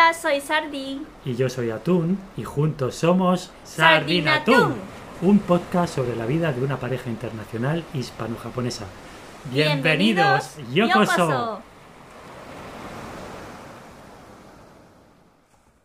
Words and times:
Hola, 0.00 0.14
soy 0.14 0.40
Sardi. 0.40 1.06
Y 1.26 1.34
yo 1.36 1.50
soy 1.50 1.68
Atún 1.68 2.18
y 2.34 2.42
juntos 2.42 2.94
somos 2.94 3.52
Sardinatún, 3.64 4.76
un 5.20 5.38
podcast 5.40 5.94
sobre 5.94 6.16
la 6.16 6.24
vida 6.24 6.52
de 6.52 6.64
una 6.64 6.78
pareja 6.80 7.10
internacional 7.10 7.84
hispano-japonesa. 7.92 8.86
Bienvenidos, 9.52 10.56
Yokoso. 10.72 11.60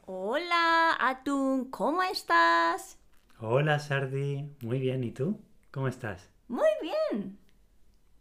Hola, 0.05 0.95
Atún, 0.97 1.69
¿cómo 1.69 2.01
estás? 2.01 2.97
Hola 3.41 3.79
Sardi, 3.79 4.49
muy 4.61 4.79
bien, 4.79 5.03
¿y 5.03 5.11
tú? 5.11 5.41
¿Cómo 5.71 5.89
estás? 5.89 6.29
Muy 6.47 6.69
bien, 6.81 7.37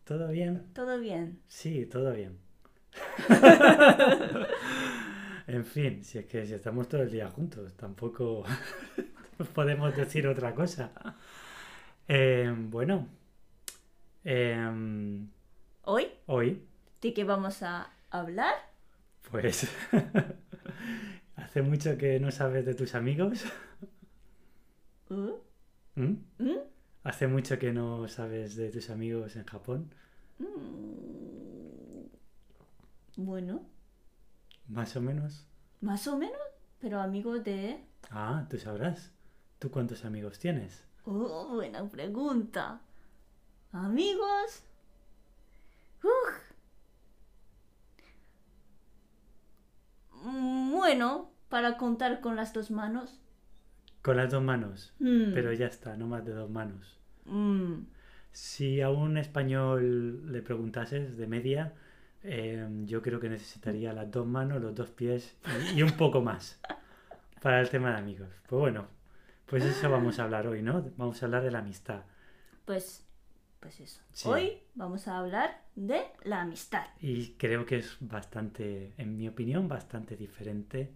¿Todo 0.02 0.26
bien? 0.26 0.66
todo 0.74 0.98
bien. 0.98 1.40
Sí, 1.46 1.86
todo 1.86 2.12
bien. 2.12 2.36
en 5.46 5.64
fin, 5.64 6.02
si 6.04 6.18
es 6.18 6.26
que 6.26 6.46
si 6.46 6.54
estamos 6.54 6.88
todo 6.88 7.02
el 7.02 7.10
día 7.10 7.28
juntos, 7.30 7.74
tampoco 7.76 8.44
podemos 9.54 9.94
decir 9.96 10.26
otra 10.26 10.54
cosa. 10.54 10.92
Eh, 12.08 12.52
bueno, 12.56 13.08
em, 14.24 15.28
Hoy, 15.82 16.08
hoy, 16.26 16.62
¿de 17.00 17.14
qué 17.14 17.24
vamos 17.24 17.62
a 17.62 17.90
hablar? 18.10 18.54
pues, 19.30 19.66
hace 21.36 21.62
mucho 21.62 21.96
que 21.98 22.20
no 22.20 22.30
sabes 22.30 22.64
de 22.66 22.74
tus 22.74 22.94
amigos. 22.94 23.44
Uh, 25.10 25.38
¿Mm? 25.96 26.14
¿mm? 26.38 26.58
Hace 27.04 27.26
mucho 27.28 27.58
que 27.58 27.72
no 27.72 28.08
sabes 28.08 28.56
de 28.56 28.70
tus 28.70 28.90
amigos 28.90 29.36
en 29.36 29.44
Japón. 29.44 29.94
Mm, 30.38 32.06
Bueno, 33.16 33.66
Más 34.68 34.96
o 34.96 35.00
menos. 35.00 35.46
más 35.80 36.06
o 36.08 36.16
menos, 36.16 36.38
pero 36.80 37.00
amigos 37.00 37.44
de... 37.44 37.84
Ah, 38.10 38.46
tú 38.48 38.58
sabrás. 38.58 39.12
¿Tú 39.58 39.70
cuántos 39.70 40.04
amigos 40.04 40.38
tienes? 40.38 40.84
Oh, 41.04 41.54
buena 41.54 41.88
pregunta. 41.88 42.80
Amigos. 43.72 44.62
Uf. 46.02 46.54
Bueno, 50.70 51.30
para 51.48 51.76
contar 51.76 52.20
con 52.20 52.36
las 52.36 52.52
dos 52.52 52.70
manos. 52.70 53.20
Con 54.02 54.16
las 54.16 54.30
dos 54.30 54.42
manos. 54.42 54.94
Mm, 54.98 55.32
Pero 55.34 55.52
ya 55.52 55.66
está, 55.66 55.96
no 55.96 56.06
más 56.06 56.24
de 56.24 56.32
dos 56.32 56.50
manos. 56.50 56.98
mm, 57.26 57.74
Si 58.32 58.80
a 58.80 58.90
un 58.90 59.16
español 59.16 60.30
le 60.32 60.42
preguntases 60.42 61.16
de 61.16 61.26
media, 61.26 61.72
eh, 62.24 62.66
yo 62.84 63.00
creo 63.02 63.20
que 63.20 63.28
necesitaría 63.28 63.92
las 63.92 64.10
dos 64.10 64.26
manos, 64.26 64.60
los 64.60 64.74
dos 64.74 64.90
pies 64.90 65.36
y, 65.72 65.78
y 65.78 65.82
un 65.82 65.92
poco 65.92 66.20
más 66.20 66.60
para 67.40 67.60
el 67.60 67.68
tema 67.70 67.90
de 67.90 67.98
amigos. 67.98 68.28
Pues 68.48 68.60
bueno, 68.60 68.88
pues 69.46 69.64
eso 69.64 69.90
vamos 69.90 70.18
a 70.18 70.24
hablar 70.24 70.46
hoy, 70.46 70.62
¿no? 70.62 70.90
Vamos 70.96 71.22
a 71.22 71.26
hablar 71.26 71.42
de 71.42 71.50
la 71.50 71.58
amistad. 71.58 72.02
Pues, 72.64 73.06
pues 73.60 73.78
eso. 73.80 74.00
Sí. 74.12 74.28
Hoy 74.28 74.62
vamos 74.74 75.06
a 75.06 75.18
hablar 75.18 75.62
de 75.76 76.02
la 76.24 76.40
amistad. 76.40 76.86
Y 76.98 77.34
creo 77.34 77.66
que 77.66 77.76
es 77.76 77.96
bastante, 78.00 78.94
en 78.96 79.16
mi 79.16 79.28
opinión, 79.28 79.68
bastante 79.68 80.16
diferente 80.16 80.92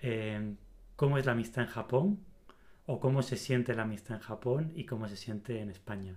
eh, 0.00 0.54
cómo 0.96 1.18
es 1.18 1.26
la 1.26 1.32
amistad 1.32 1.64
en 1.64 1.70
Japón 1.70 2.20
o 2.86 3.00
cómo 3.00 3.22
se 3.22 3.36
siente 3.36 3.74
la 3.74 3.82
amistad 3.82 4.16
en 4.16 4.22
Japón 4.22 4.72
y 4.74 4.84
cómo 4.84 5.08
se 5.08 5.16
siente 5.16 5.60
en 5.60 5.70
España. 5.70 6.16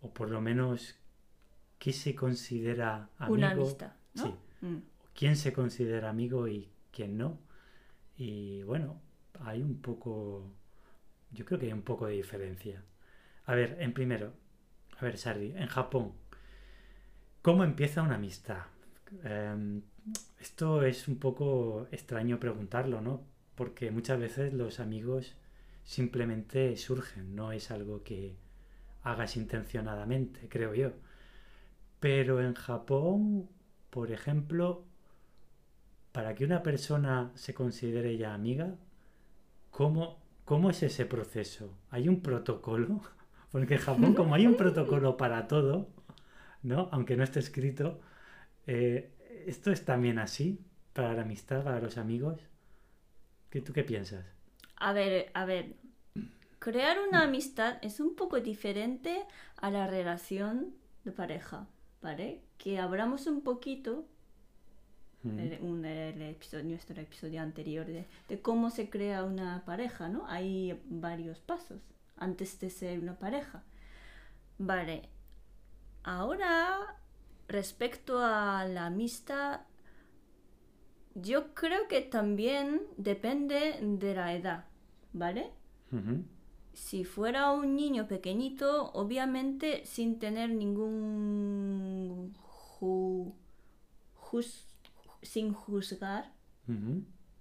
O 0.00 0.12
por 0.12 0.30
lo 0.30 0.40
menos, 0.40 0.96
¿qué 1.84 1.92
se 1.92 2.14
considera 2.14 3.10
amigo? 3.18 3.34
Una 3.34 3.50
amistad, 3.50 3.92
¿no? 4.14 4.22
Sí. 4.22 4.34
Mm. 4.62 4.76
¿Quién 5.14 5.36
se 5.36 5.52
considera 5.52 6.08
amigo 6.08 6.48
y 6.48 6.70
quién 6.90 7.18
no? 7.18 7.38
Y 8.16 8.62
bueno, 8.62 9.02
hay 9.40 9.60
un 9.60 9.82
poco, 9.82 10.50
yo 11.30 11.44
creo 11.44 11.60
que 11.60 11.66
hay 11.66 11.74
un 11.74 11.82
poco 11.82 12.06
de 12.06 12.14
diferencia. 12.14 12.82
A 13.44 13.54
ver, 13.54 13.76
en 13.80 13.92
primero, 13.92 14.32
a 14.98 15.04
ver, 15.04 15.18
Sardi, 15.18 15.52
en 15.54 15.66
Japón, 15.66 16.14
¿cómo 17.42 17.64
empieza 17.64 18.00
una 18.00 18.14
amistad? 18.14 18.62
Em, 19.22 19.82
esto 20.40 20.84
es 20.84 21.06
un 21.06 21.18
poco 21.18 21.86
extraño 21.92 22.40
preguntarlo, 22.40 23.02
¿no? 23.02 23.26
Porque 23.54 23.90
muchas 23.90 24.18
veces 24.18 24.54
los 24.54 24.80
amigos 24.80 25.34
simplemente 25.82 26.78
surgen, 26.78 27.36
no 27.36 27.52
es 27.52 27.70
algo 27.70 28.02
que 28.02 28.38
hagas 29.02 29.36
intencionadamente, 29.36 30.48
creo 30.48 30.74
yo. 30.74 30.92
Pero 32.04 32.42
en 32.42 32.52
Japón, 32.52 33.48
por 33.88 34.12
ejemplo, 34.12 34.84
para 36.12 36.34
que 36.34 36.44
una 36.44 36.62
persona 36.62 37.32
se 37.34 37.54
considere 37.54 38.18
ya 38.18 38.34
amiga, 38.34 38.74
¿cómo, 39.70 40.18
cómo 40.44 40.68
es 40.68 40.82
ese 40.82 41.06
proceso? 41.06 41.72
¿Hay 41.88 42.10
un 42.10 42.20
protocolo? 42.20 43.00
Porque 43.50 43.76
en 43.76 43.80
Japón, 43.80 44.12
como 44.12 44.34
hay 44.34 44.46
un 44.46 44.54
protocolo 44.54 45.16
para 45.16 45.48
todo, 45.48 45.88
¿no? 46.62 46.90
Aunque 46.92 47.16
no 47.16 47.24
esté 47.24 47.38
escrito, 47.38 48.02
eh, 48.66 49.10
¿esto 49.46 49.72
es 49.72 49.86
también 49.86 50.18
así 50.18 50.60
para 50.92 51.14
la 51.14 51.22
amistad, 51.22 51.64
para 51.64 51.80
los 51.80 51.96
amigos? 51.96 52.38
¿Qué, 53.48 53.62
¿Tú 53.62 53.72
qué 53.72 53.82
piensas? 53.82 54.26
A 54.76 54.92
ver, 54.92 55.30
a 55.32 55.46
ver. 55.46 55.76
Crear 56.58 56.98
una 57.08 57.22
amistad 57.22 57.78
es 57.80 57.98
un 57.98 58.14
poco 58.14 58.40
diferente 58.40 59.24
a 59.56 59.70
la 59.70 59.86
relación 59.86 60.74
de 61.04 61.10
pareja, 61.10 61.66
¿vale? 62.04 62.42
Que 62.58 62.78
hablamos 62.78 63.26
un 63.26 63.40
poquito 63.40 64.04
Mm. 65.24 65.38
el, 65.38 65.58
un- 65.62 65.84
el 65.86 66.20
episodio, 66.20 66.64
nuestro 66.66 67.00
episodio 67.00 67.40
anterior 67.40 67.86
de, 67.86 68.04
de 68.28 68.42
cómo 68.42 68.68
se 68.68 68.90
crea 68.90 69.24
una 69.24 69.64
pareja, 69.64 70.06
¿no? 70.10 70.26
Hay 70.28 70.78
varios 70.84 71.38
pasos 71.40 71.80
antes 72.18 72.60
de 72.60 72.68
ser 72.68 72.98
una 73.00 73.14
pareja. 73.18 73.62
Vale. 74.58 75.08
Ahora, 76.02 76.98
respecto 77.48 78.18
a 78.22 78.66
la 78.66 78.84
amistad, 78.86 79.62
yo 81.14 81.54
creo 81.54 81.88
que 81.88 82.02
también 82.02 82.82
depende 82.98 83.78
de 83.80 84.14
la 84.14 84.34
edad, 84.34 84.64
¿vale? 85.14 85.50
Si 86.74 87.04
fuera 87.04 87.50
un 87.52 87.76
niño 87.76 88.06
pequeñito, 88.08 88.90
obviamente 88.92 89.86
sin 89.86 90.18
tener 90.18 90.50
ningún 90.50 92.34
ju- 92.80 93.32
juz- 94.14 94.66
sin 95.22 95.52
juzgar 95.54 96.32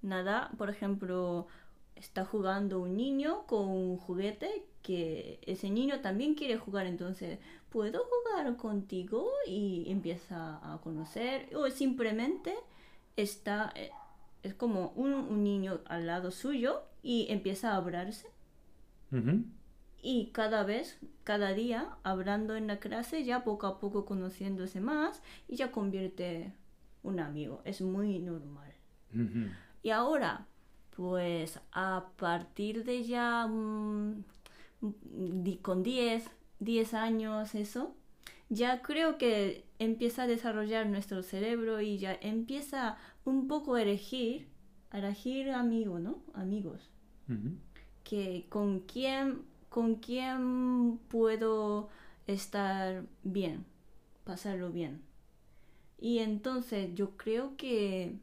nada, 0.01 0.51
por 0.57 0.69
ejemplo, 0.69 1.47
está 1.95 2.25
jugando 2.25 2.79
un 2.79 2.95
niño 2.97 3.45
con 3.47 3.67
un 3.69 3.97
juguete 3.97 4.65
que 4.81 5.39
ese 5.47 5.69
niño 5.69 6.01
también 6.01 6.35
quiere 6.35 6.57
jugar, 6.57 6.85
entonces, 6.87 7.39
¿puedo 7.69 8.03
jugar 8.05 8.55
contigo? 8.57 9.29
Y 9.47 9.85
empieza 9.89 10.59
a 10.73 10.79
conocer, 10.81 11.55
o 11.55 11.69
simplemente 11.69 12.53
está, 13.15 13.71
eh, 13.75 13.91
es 14.43 14.53
como 14.53 14.91
un, 14.97 15.13
un 15.13 15.43
niño 15.43 15.79
al 15.85 16.05
lado 16.05 16.31
suyo 16.31 16.81
y 17.01 17.27
empieza 17.29 17.71
a 17.71 17.77
hablarse. 17.77 18.27
Y 20.01 20.31
cada 20.33 20.63
vez, 20.63 20.99
cada 21.23 21.53
día, 21.53 21.95
hablando 22.03 22.55
en 22.55 22.67
la 22.67 22.79
clase, 22.79 23.23
ya 23.23 23.43
poco 23.43 23.67
a 23.67 23.79
poco 23.79 24.05
conociéndose 24.05 24.81
más 24.81 25.21
y 25.47 25.55
ya 25.55 25.71
convierte 25.71 26.53
un 27.03 27.19
amigo. 27.19 27.61
Es 27.63 27.81
muy 27.81 28.19
normal. 28.19 28.73
Y 29.83 29.91
ahora, 29.91 30.47
pues 30.95 31.59
a 31.71 32.07
partir 32.17 32.83
de 32.83 33.03
ya 33.03 33.47
mm, 33.47 34.23
con 35.61 35.83
10, 35.83 36.29
10 36.59 36.93
años, 36.93 37.55
eso, 37.55 37.95
ya 38.49 38.81
creo 38.81 39.17
que 39.17 39.65
empieza 39.79 40.23
a 40.23 40.27
desarrollar 40.27 40.87
nuestro 40.87 41.23
cerebro 41.23 41.81
y 41.81 41.97
ya 41.97 42.17
empieza 42.21 42.97
un 43.25 43.47
poco 43.47 43.75
a 43.75 43.81
elegir, 43.81 44.47
a 44.91 44.99
elegir 44.99 45.51
amigo, 45.51 45.99
¿no? 45.99 46.23
Amigos. 46.33 46.89
Que 48.03 48.45
con 48.49 48.81
quién 48.81 49.45
con 49.73 49.95
quién 49.95 50.99
puedo 51.07 51.89
estar 52.27 53.05
bien, 53.23 53.65
pasarlo 54.23 54.69
bien. 54.69 55.01
Y 55.99 56.19
entonces 56.19 56.93
yo 56.93 57.17
creo 57.17 57.57
que 57.57 58.15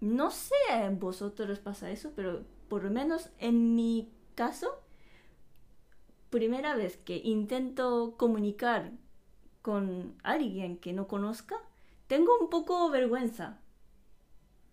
no 0.00 0.30
sé 0.30 0.54
vosotros 1.00 1.58
pasa 1.58 1.90
eso, 1.90 2.12
pero 2.14 2.44
por 2.68 2.84
lo 2.84 2.90
menos 2.90 3.30
en 3.40 3.74
mi 3.74 4.08
caso, 4.36 4.68
primera 6.30 6.76
vez 6.76 6.96
que 6.96 7.16
intento 7.16 8.14
comunicar 8.16 8.92
con 9.62 10.14
alguien 10.22 10.78
que 10.78 10.92
no 10.92 11.08
conozca, 11.08 11.56
tengo 12.06 12.30
un 12.40 12.50
poco 12.50 12.88
vergüenza 12.88 13.58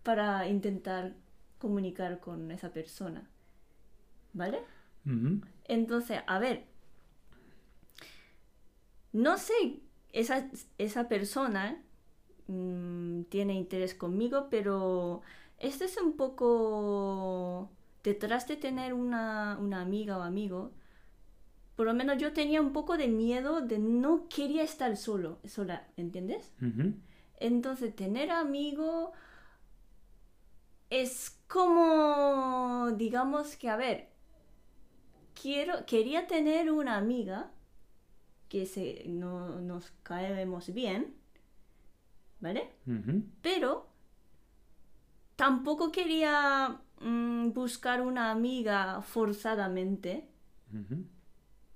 para 0.03 0.47
intentar 0.47 1.15
comunicar 1.57 2.19
con 2.19 2.51
esa 2.51 2.69
persona. 2.71 3.27
¿Vale? 4.33 4.59
Entonces, 5.65 6.21
a 6.27 6.39
ver, 6.39 6.65
no 9.11 9.37
sé, 9.37 9.79
esa, 10.11 10.49
esa 10.77 11.07
persona 11.07 11.81
mm, 12.47 13.23
tiene 13.23 13.53
interés 13.53 13.93
conmigo, 13.93 14.47
pero 14.49 15.21
este 15.59 15.85
es 15.85 15.97
un 15.97 16.13
poco 16.13 17.69
detrás 18.03 18.47
de 18.47 18.57
tener 18.57 18.93
una, 18.93 19.57
una 19.59 19.81
amiga 19.81 20.17
o 20.17 20.21
amigo. 20.21 20.71
Por 21.75 21.87
lo 21.87 21.93
menos 21.93 22.17
yo 22.17 22.33
tenía 22.33 22.61
un 22.61 22.73
poco 22.73 22.97
de 22.97 23.07
miedo 23.07 23.61
de 23.61 23.79
no 23.79 24.27
quería 24.29 24.63
estar 24.63 24.95
solo, 24.97 25.39
sola, 25.45 25.87
¿entiendes? 25.97 26.51
Entonces, 27.39 27.95
tener 27.95 28.31
amigo 28.31 29.11
es 30.89 31.39
como, 31.47 32.91
digamos 32.95 33.55
que, 33.57 33.69
a 33.69 33.75
ver, 33.75 34.12
quiero, 35.43 35.85
quería 35.85 36.25
tener 36.25 36.71
una 36.71 36.95
amiga 36.95 37.51
que 38.47 38.65
se, 38.65 39.03
no, 39.07 39.59
nos 39.59 39.91
caemos 40.01 40.73
bien, 40.73 41.15
¿vale? 42.39 42.69
Pero 43.41 43.87
tampoco 45.35 45.91
quería 45.91 46.79
mm, 47.01 47.51
buscar 47.51 48.01
una 48.01 48.31
amiga 48.31 49.01
forzadamente. 49.01 50.29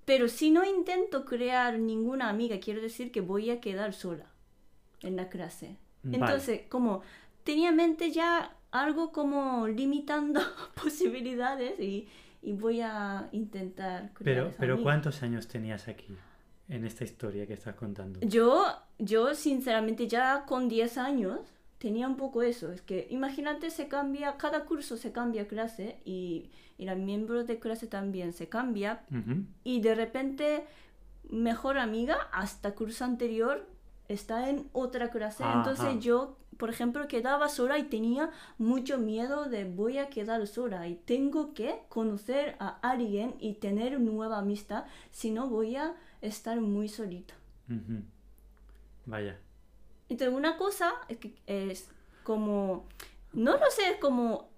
Pero 0.06 0.30
si 0.30 0.50
no 0.50 0.64
intento 0.64 1.26
crear 1.26 1.78
ninguna 1.78 2.30
amiga, 2.30 2.62
quiero 2.62 2.82
decir 2.82 3.12
que 3.12 3.20
voy 3.20 3.50
a 3.50 3.60
quedar 3.60 3.92
sola 3.92 4.32
en 5.02 5.18
la 5.18 5.28
clase. 5.28 5.78
Vale. 6.04 6.18
Entonces, 6.18 6.62
como 6.70 7.02
tenía 7.44 7.70
en 7.70 7.76
mente 7.76 8.12
ya 8.12 8.56
algo 8.72 9.12
como 9.12 9.68
limitando 9.68 10.40
posibilidades 10.82 11.78
y, 11.82 12.08
y 12.48 12.54
voy 12.54 12.80
a 12.80 13.28
intentar 13.34 14.12
Pero, 14.24 14.54
pero 14.58 14.74
amiga. 14.76 14.84
¿cuántos 14.86 15.22
años 15.22 15.50
tenías 15.50 15.90
aquí 15.90 16.16
en 16.70 16.86
esta 16.86 17.04
historia 17.04 17.46
que 17.46 17.52
estás 17.54 17.76
contando? 17.76 18.22
Yo, 18.22 18.66
yo 18.98 19.36
sinceramente 19.36 20.08
ya 20.08 20.46
con 20.46 20.70
10 20.70 20.98
años 20.98 21.42
tenía 21.78 22.08
un 22.08 22.16
poco 22.16 22.44
eso. 22.44 22.72
Es 22.72 22.82
que 22.82 23.06
imagínate 23.10 23.70
se 23.70 23.90
cambia, 23.90 24.38
cada 24.38 24.64
curso 24.64 24.96
se 24.96 25.12
cambia 25.12 25.46
clase 25.50 25.98
y, 26.06 26.50
y 26.78 26.86
los 26.86 26.98
miembros 26.98 27.48
de 27.48 27.60
clase 27.60 27.86
también 27.86 28.32
se 28.32 28.48
cambia 28.48 29.02
y 29.66 29.82
de 29.82 29.94
repente 29.94 30.64
mejor 31.30 31.78
amiga 31.78 32.30
hasta 32.32 32.76
curso 32.76 33.04
anterior 33.04 33.68
está 34.08 34.50
en 34.50 34.70
otra 34.74 35.10
clase. 35.10 35.44
Ajá. 35.44 35.60
Entonces 35.60 36.04
yo, 36.04 36.38
por 36.58 36.70
ejemplo, 36.70 37.08
quedaba 37.08 37.50
sola 37.50 37.78
y 37.78 37.84
tenía 37.84 38.32
mucho 38.58 38.98
miedo 38.98 39.46
de 39.46 39.66
voy 39.66 39.98
a 39.98 40.10
quedar 40.10 40.46
sola 40.48 40.88
y 40.88 40.96
tengo 40.96 41.54
que 41.54 41.80
conocer 41.90 42.56
a 42.60 42.80
alguien 42.82 43.36
y 43.40 43.54
tener 43.54 44.00
nueva 44.00 44.40
amistad, 44.40 44.86
si 45.12 45.32
no 45.32 45.50
voy 45.50 45.76
a 45.76 45.96
estar 46.22 46.60
muy 46.62 46.90
solita. 46.90 47.34
Vaya. 49.06 49.38
Entonces 50.10 50.36
una 50.36 50.58
cosa 50.58 50.94
es, 51.10 51.18
que 51.18 51.34
es 51.46 51.90
como, 52.24 52.88
no 53.34 53.58
lo 53.58 53.70
sé, 53.72 53.90
es 53.92 53.98
como 53.98 54.50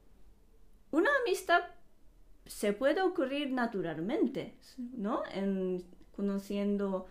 una 0.91 1.09
amistad 1.21 1.61
se 2.49 2.73
puede 2.73 3.01
ocurrir 3.01 3.51
naturalmente, 3.51 4.55
¿no? 4.77 5.21
En, 5.31 5.83
conociendo 6.15 7.07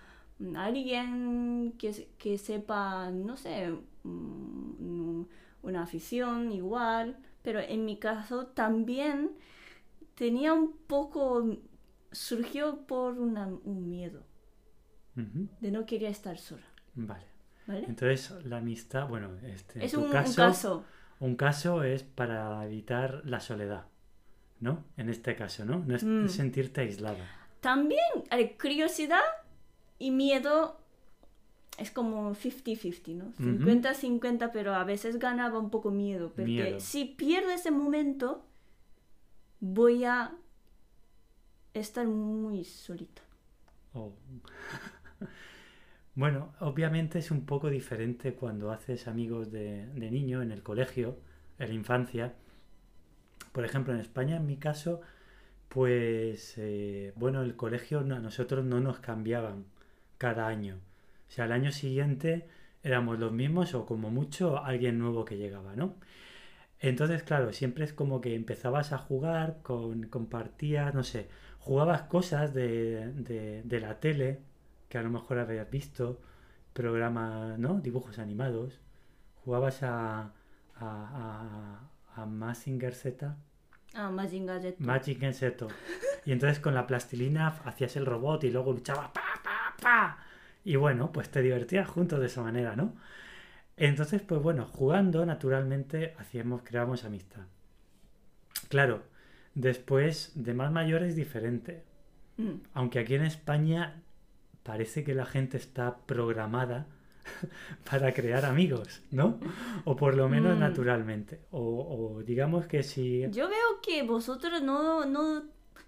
alguien 0.56 1.74
que, 1.78 2.08
que 2.18 2.38
sepa, 2.38 3.10
no 3.10 3.36
sé, 3.36 3.70
mm, 4.04 5.22
una 5.62 5.82
afición 5.82 6.52
igual, 6.52 7.18
pero 7.42 7.60
en 7.60 7.84
mi 7.84 7.98
caso 7.98 8.46
también 8.46 9.32
tenía 10.14 10.52
un 10.52 10.72
poco, 10.86 11.58
surgió 12.12 12.86
por 12.86 13.18
una- 13.18 13.48
un 13.64 13.88
miedo 13.88 14.22
de 15.60 15.70
no 15.72 15.84
querer 15.84 16.10
estar 16.10 16.38
sola, 16.38 16.62
Vale. 16.94 17.24
¿vale? 17.66 17.84
Entonces, 17.88 18.32
la 18.44 18.58
amistad, 18.58 19.08
bueno, 19.08 19.30
este, 19.42 19.80
en 19.80 19.84
es 19.86 19.92
tu 19.92 19.98
un, 20.00 20.04
un 20.06 20.10
caso, 20.12 20.84
un 21.18 21.34
caso 21.34 21.82
es 21.82 22.04
para 22.04 22.64
evitar 22.64 23.22
la 23.24 23.40
soledad, 23.40 23.86
¿no? 24.60 24.84
En 24.96 25.08
este 25.08 25.34
caso, 25.34 25.64
¿no? 25.64 25.80
No 25.80 25.96
es 25.96 26.04
Mm. 26.04 26.28
sentirte 26.28 26.82
aislada. 26.82 27.26
También 27.60 28.00
hay 28.30 28.56
curiosidad 28.56 29.22
y 29.98 30.10
miedo 30.10 30.78
es 31.78 31.90
como 31.90 32.34
50-50, 32.34 33.14
¿no? 33.14 33.32
50-50, 33.34 34.50
pero 34.52 34.74
a 34.74 34.84
veces 34.84 35.18
ganaba 35.18 35.58
un 35.58 35.70
poco 35.70 35.90
miedo, 35.90 36.32
porque 36.34 36.44
Miedo. 36.44 36.80
si 36.80 37.04
pierdo 37.04 37.50
ese 37.50 37.70
momento, 37.70 38.44
voy 39.60 40.04
a 40.04 40.34
estar 41.74 42.06
muy 42.06 42.64
solita. 42.64 43.22
Oh. 43.94 44.12
Bueno, 46.14 46.52
obviamente 46.58 47.20
es 47.20 47.30
un 47.30 47.46
poco 47.46 47.70
diferente 47.70 48.34
cuando 48.34 48.72
haces 48.72 49.06
amigos 49.06 49.52
de, 49.52 49.86
de 49.86 50.10
niño 50.10 50.42
en 50.42 50.50
el 50.50 50.64
colegio, 50.64 51.16
en 51.60 51.68
la 51.68 51.74
infancia. 51.74 52.34
Por 53.52 53.64
ejemplo, 53.64 53.94
en 53.94 54.00
España, 54.00 54.34
en 54.34 54.44
mi 54.44 54.56
caso, 54.56 55.00
pues, 55.68 56.54
eh, 56.56 57.12
bueno, 57.14 57.42
el 57.42 57.54
colegio 57.54 58.00
a 58.00 58.02
nosotros 58.02 58.64
no 58.64 58.80
nos 58.80 58.98
cambiaban 58.98 59.66
cada 60.18 60.46
año. 60.48 60.80
O 61.28 61.30
sea, 61.32 61.44
al 61.44 61.52
año 61.52 61.72
siguiente 61.72 62.48
éramos 62.82 63.18
los 63.18 63.32
mismos 63.32 63.74
o 63.74 63.86
como 63.86 64.10
mucho 64.10 64.62
alguien 64.64 64.98
nuevo 64.98 65.24
que 65.24 65.36
llegaba, 65.36 65.74
¿no? 65.76 65.94
Entonces, 66.80 67.22
claro, 67.24 67.52
siempre 67.52 67.84
es 67.84 67.92
como 67.92 68.20
que 68.20 68.34
empezabas 68.34 68.92
a 68.92 68.98
jugar, 68.98 69.58
con, 69.62 70.04
compartías, 70.04 70.94
no 70.94 71.02
sé, 71.02 71.28
jugabas 71.58 72.02
cosas 72.02 72.54
de, 72.54 73.12
de- 73.14 73.62
de 73.64 73.80
la 73.80 73.98
tele 74.00 74.38
que 74.88 74.96
a 74.98 75.02
lo 75.02 75.10
mejor 75.10 75.38
habías 75.40 75.68
visto, 75.70 76.20
programas, 76.72 77.58
¿no? 77.58 77.80
Dibujos 77.80 78.18
animados. 78.20 78.80
Jugabas 79.44 79.82
a, 79.82 80.20
a, 80.20 80.30
a, 82.16 82.22
a 82.22 82.26
Mazinger 82.26 82.94
Z, 82.94 83.36
Ah, 83.94 84.10
Mazinger 84.78 85.34
Z. 85.34 85.66
Y 86.26 86.32
entonces 86.32 86.60
con 86.60 86.74
la 86.74 86.86
plastilina 86.86 87.48
hacías 87.64 87.96
el 87.96 88.06
robot 88.06 88.44
y 88.44 88.50
luego 88.50 88.72
luchabas 88.72 89.08
pa. 89.80 90.18
Y 90.64 90.76
bueno, 90.76 91.12
pues 91.12 91.30
te 91.30 91.42
divertías 91.42 91.88
juntos 91.88 92.20
de 92.20 92.26
esa 92.26 92.42
manera, 92.42 92.76
¿no? 92.76 92.94
Entonces, 93.76 94.20
pues 94.22 94.42
bueno, 94.42 94.66
jugando 94.66 95.24
naturalmente 95.24 96.14
hacíamos, 96.18 96.62
creábamos 96.64 97.04
amistad. 97.04 97.42
Claro, 98.68 99.02
después 99.54 100.32
de 100.34 100.54
más 100.54 100.72
mayor 100.72 101.02
es 101.02 101.14
diferente. 101.16 101.84
Mm. 102.36 102.54
Aunque 102.74 102.98
aquí 102.98 103.14
en 103.14 103.24
España 103.24 104.02
parece 104.62 105.04
que 105.04 105.14
la 105.14 105.26
gente 105.26 105.56
está 105.56 105.98
programada 106.06 106.86
para 107.90 108.12
crear 108.12 108.44
amigos, 108.44 109.02
¿no? 109.10 109.38
O 109.84 109.96
por 109.96 110.14
lo 110.16 110.28
menos 110.28 110.56
Mm. 110.56 110.60
naturalmente. 110.60 111.40
O, 111.50 112.16
o 112.18 112.22
digamos 112.22 112.66
que 112.66 112.82
si... 112.82 113.26
Yo 113.30 113.48
veo 113.48 113.80
que 113.82 114.02
vosotros 114.02 114.60
no, 114.62 115.04
no 115.06 115.44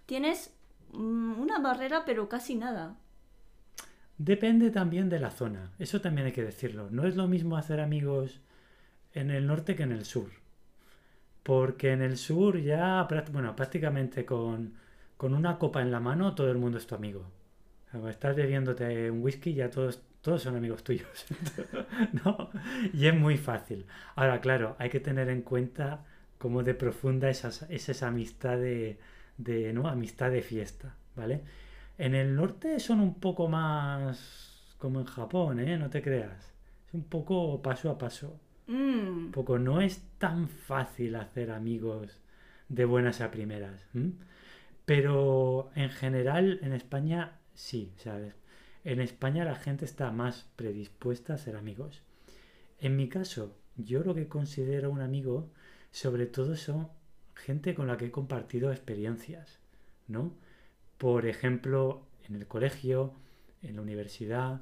tienes 0.07 0.55
mm, 0.93 1.41
una 1.41 1.59
barrera, 1.59 2.05
pero 2.05 2.29
casi 2.29 2.55
nada. 2.55 2.97
Depende 4.29 4.71
también 4.71 5.09
de 5.09 5.19
la 5.19 5.33
zona, 5.33 5.73
eso 5.81 6.01
también 6.01 6.27
hay 6.29 6.33
que 6.33 6.45
decirlo. 6.45 6.89
No 6.93 7.09
es 7.09 7.17
lo 7.17 7.27
mismo 7.27 7.57
hacer 7.57 7.81
amigos 7.81 8.41
en 9.15 9.31
el 9.31 9.47
norte 9.47 9.77
que 9.77 9.85
en 9.85 9.93
el 9.93 10.05
sur. 10.07 10.31
Porque 11.43 11.93
en 11.93 12.03
el 12.03 12.17
sur 12.19 12.59
ya, 12.61 13.07
bueno, 13.33 13.57
prácticamente 13.57 14.25
con, 14.25 14.75
con 15.17 15.35
una 15.35 15.59
copa 15.59 15.81
en 15.83 15.91
la 15.91 16.01
mano 16.01 16.35
todo 16.35 16.51
el 16.51 16.59
mundo 16.59 16.79
es 16.79 16.87
tu 16.87 16.95
amigo. 16.95 17.25
Cuando 17.91 18.09
estás 18.11 18.37
bebiéndote 18.37 19.11
un 19.11 19.23
whisky 19.23 19.55
ya 19.55 19.71
todos, 19.71 20.03
todos 20.23 20.43
son 20.43 20.57
amigos 20.57 20.85
tuyos. 20.85 21.27
¿No? 22.25 22.51
Y 22.93 23.07
es 23.07 23.15
muy 23.15 23.37
fácil. 23.39 23.87
Ahora, 24.17 24.41
claro, 24.41 24.77
hay 24.79 24.91
que 24.91 25.01
tener 25.01 25.29
en 25.31 25.43
cuenta 25.43 26.05
cómo 26.39 26.63
de 26.63 26.75
profunda 26.75 27.31
esas- 27.31 27.67
es 27.71 27.89
esa 27.89 28.09
amistad 28.09 28.59
de, 28.59 28.99
de, 29.39 29.73
¿no? 29.73 29.89
Amistad 29.89 30.31
de 30.31 30.43
fiesta, 30.43 30.95
¿vale? 31.17 31.43
En 32.01 32.15
el 32.15 32.35
norte 32.35 32.81
son 32.81 32.99
un 33.01 33.21
poco 33.21 33.47
más 33.47 34.75
como 34.79 35.01
en 35.01 35.05
Japón, 35.05 35.61
¿eh? 35.61 35.77
No 35.77 35.91
te 35.91 36.01
creas. 36.01 36.55
Es 36.89 36.95
un 36.95 37.05
poco 37.05 37.61
paso 37.61 37.91
a 37.91 37.99
paso. 37.99 38.41
Mm. 38.69 39.27
Un 39.27 39.31
poco 39.33 39.59
no 39.59 39.83
es 39.83 40.01
tan 40.17 40.49
fácil 40.49 41.15
hacer 41.17 41.51
amigos 41.51 42.19
de 42.71 42.87
buenas 42.87 43.21
a 43.21 43.31
primeras. 43.31 43.87
Pero 44.87 45.71
en 45.75 45.91
general 45.91 46.59
en 46.63 46.73
España 46.73 47.39
sí, 47.53 47.93
¿sabes? 47.99 48.35
En 48.83 49.03
España 49.03 49.45
la 49.45 49.57
gente 49.57 49.85
está 49.85 50.11
más 50.11 50.49
predispuesta 50.57 51.35
a 51.35 51.39
ser 51.39 51.55
amigos. 51.55 52.03
En 52.79 52.97
mi 52.97 53.11
caso, 53.11 53.59
yo 53.77 54.03
lo 54.03 54.15
que 54.15 54.27
considero 54.27 54.91
un 54.91 55.03
amigo, 55.03 55.51
sobre 55.91 56.25
todo 56.25 56.57
son 56.57 56.89
gente 57.35 57.75
con 57.75 57.89
la 57.89 57.99
que 57.99 58.07
he 58.07 58.11
compartido 58.11 58.73
experiencias, 58.73 59.59
¿no? 60.09 60.33
Por 61.01 61.25
ejemplo, 61.25 62.07
en 62.29 62.35
el 62.35 62.47
colegio, 62.47 63.15
en 63.63 63.77
la 63.77 63.81
universidad, 63.81 64.61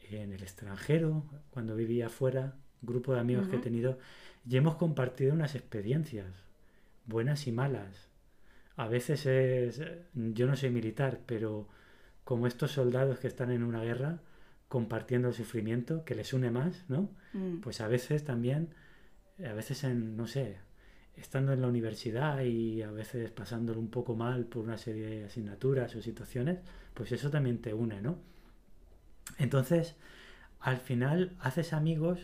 en 0.00 0.32
el 0.32 0.42
extranjero, 0.42 1.24
cuando 1.50 1.76
vivía 1.76 2.06
afuera, 2.06 2.56
grupo 2.80 3.14
de 3.14 3.20
amigos 3.20 3.46
que 3.46 3.54
he 3.54 3.60
tenido, 3.60 4.00
y 4.44 4.56
hemos 4.56 4.74
compartido 4.74 5.32
unas 5.32 5.54
experiencias, 5.54 6.26
buenas 7.06 7.46
y 7.46 7.52
malas. 7.52 8.08
A 8.74 8.88
veces 8.88 9.24
es, 9.24 9.80
yo 10.14 10.48
no 10.48 10.56
soy 10.56 10.70
militar, 10.70 11.20
pero 11.26 11.68
como 12.24 12.48
estos 12.48 12.72
soldados 12.72 13.20
que 13.20 13.28
están 13.28 13.52
en 13.52 13.62
una 13.62 13.84
guerra, 13.84 14.18
compartiendo 14.66 15.28
el 15.28 15.34
sufrimiento 15.34 16.04
que 16.04 16.16
les 16.16 16.32
une 16.32 16.50
más, 16.50 16.86
¿no? 16.88 17.08
Mm. 17.34 17.60
Pues 17.60 17.80
a 17.80 17.86
veces 17.86 18.24
también, 18.24 18.74
a 19.38 19.52
veces 19.52 19.84
en, 19.84 20.16
no 20.16 20.26
sé, 20.26 20.58
estando 21.16 21.52
en 21.52 21.60
la 21.60 21.68
universidad 21.68 22.40
y 22.42 22.82
a 22.82 22.90
veces 22.90 23.30
pasándolo 23.30 23.80
un 23.80 23.90
poco 23.90 24.16
mal 24.16 24.46
por 24.46 24.64
una 24.64 24.78
serie 24.78 25.06
de 25.06 25.24
asignaturas 25.24 25.94
o 25.94 26.02
situaciones, 26.02 26.58
pues 26.94 27.12
eso 27.12 27.30
también 27.30 27.60
te 27.60 27.74
une, 27.74 28.00
¿no? 28.00 28.18
Entonces, 29.38 29.96
al 30.60 30.78
final 30.78 31.36
haces 31.40 31.72
amigos 31.72 32.20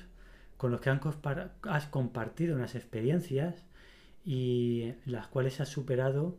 con 0.56 0.72
los 0.72 0.80
que 0.80 0.90
han 0.90 1.00
has 1.62 1.86
compartido 1.86 2.56
unas 2.56 2.74
experiencias 2.74 3.64
y 4.24 4.94
las 5.06 5.28
cuales 5.28 5.60
has 5.60 5.68
superado 5.68 6.36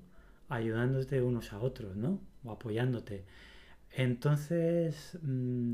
ayudándote 0.50 1.22
unos 1.22 1.54
a 1.54 1.60
otros, 1.60 1.96
¿no? 1.96 2.20
O 2.44 2.52
apoyándote. 2.52 3.26
Entonces, 3.92 5.18
mm, 5.22 5.72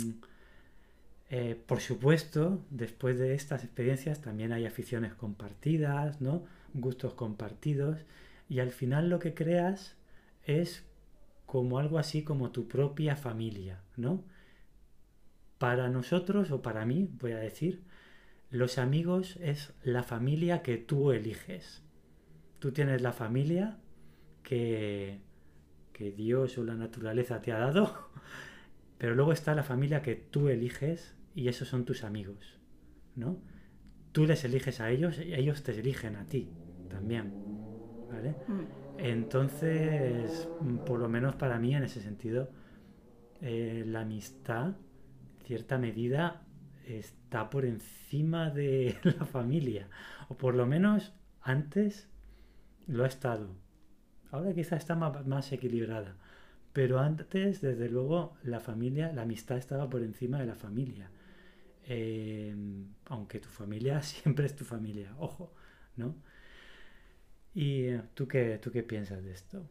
eh, 1.30 1.62
por 1.66 1.82
supuesto, 1.82 2.64
después 2.70 3.18
de 3.18 3.34
estas 3.34 3.64
experiencias 3.64 4.22
también 4.22 4.54
hay 4.54 4.66
aficiones 4.66 5.14
compartidas, 5.16 6.22
¿no? 6.22 6.44
Gustos 6.78 7.14
compartidos 7.14 8.06
y 8.50 8.60
al 8.60 8.72
final 8.72 9.10
lo 9.10 9.20
que 9.20 9.34
creas 9.34 9.96
es 10.44 10.86
como 11.46 11.80
algo 11.80 11.98
así 11.98 12.24
como 12.24 12.52
tu 12.52 12.68
propia 12.68 13.16
familia, 13.16 13.82
¿no? 13.96 14.24
Para 15.58 15.90
nosotros 15.90 16.52
o 16.52 16.62
para 16.62 16.86
mí, 16.86 17.10
voy 17.20 17.32
a 17.32 17.38
decir, 17.38 17.84
los 18.50 18.78
amigos 18.78 19.38
es 19.42 19.74
la 19.84 20.04
familia 20.04 20.62
que 20.62 20.78
tú 20.78 21.12
eliges. 21.12 21.82
Tú 22.60 22.72
tienes 22.72 23.02
la 23.02 23.14
familia 23.14 23.80
que, 24.44 25.22
que 25.94 26.12
Dios 26.12 26.58
o 26.58 26.64
la 26.64 26.76
naturaleza 26.76 27.42
te 27.42 27.52
ha 27.52 27.60
dado, 27.60 28.10
pero 28.98 29.16
luego 29.16 29.32
está 29.32 29.56
la 29.56 29.64
familia 29.64 30.02
que 30.02 30.16
tú 30.16 30.50
eliges 30.50 31.16
y 31.34 31.48
esos 31.48 31.68
son 31.68 31.86
tus 31.86 32.04
amigos, 32.04 32.60
¿no? 33.16 33.40
Tú 34.12 34.26
les 34.26 34.44
eliges 34.46 34.82
a 34.82 34.92
ellos 34.92 35.20
y 35.20 35.34
ellos 35.34 35.64
te 35.64 35.78
eligen 35.78 36.16
a 36.16 36.26
ti 36.26 36.50
también, 36.96 37.34
¿vale? 38.10 38.36
Mm. 38.48 38.86
Entonces, 38.98 40.48
por 40.86 41.00
lo 41.00 41.10
menos 41.10 41.36
para 41.36 41.60
mí 41.60 41.76
en 41.76 41.84
ese 41.84 42.02
sentido, 42.02 42.50
eh, 43.42 43.84
la 43.86 44.02
amistad, 44.02 44.68
en 45.40 45.46
cierta 45.46 45.78
medida, 45.78 46.42
está 46.86 47.50
por 47.50 47.66
encima 47.66 48.50
de 48.50 48.96
la 49.04 49.26
familia, 49.26 49.90
o 50.30 50.38
por 50.38 50.56
lo 50.56 50.66
menos 50.66 51.14
antes 51.42 52.10
lo 52.88 53.04
ha 53.04 53.08
estado. 53.08 53.50
Ahora 54.32 54.54
quizá 54.54 54.78
está 54.78 54.96
más 54.96 55.52
equilibrada, 55.52 56.16
pero 56.72 57.00
antes, 57.00 57.62
desde 57.62 57.90
luego, 57.90 58.38
la 58.44 58.60
familia, 58.60 59.12
la 59.12 59.24
amistad 59.24 59.58
estaba 59.58 59.90
por 59.90 60.02
encima 60.02 60.40
de 60.40 60.46
la 60.46 60.56
familia. 60.56 61.10
Eh, 61.88 62.56
aunque 63.06 63.40
tu 63.40 63.50
familia 63.50 64.02
siempre 64.14 64.46
es 64.46 64.56
tu 64.56 64.64
familia, 64.64 65.14
ojo, 65.20 65.54
¿no? 65.98 66.16
¿Y 67.56 67.98
tú 68.14 68.28
qué, 68.28 68.60
tú 68.62 68.70
qué 68.70 68.84
piensas 68.84 69.24
de 69.24 69.32
esto? 69.32 69.66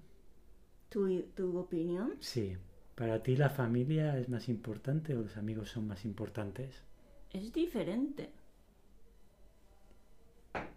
¿Tu, 0.89 1.23
tu 1.35 1.59
opinión? 1.59 2.15
Sí, 2.19 2.57
¿para 2.95 3.23
ti 3.23 3.37
la 3.37 3.51
familia 3.51 4.19
es 4.19 4.31
más 4.31 4.49
importante 4.49 5.15
o 5.15 5.21
los 5.21 5.37
amigos 5.37 5.69
son 5.69 5.87
más 5.87 6.07
importantes? 6.07 6.83
Es 7.31 7.53
diferente. 7.53 8.31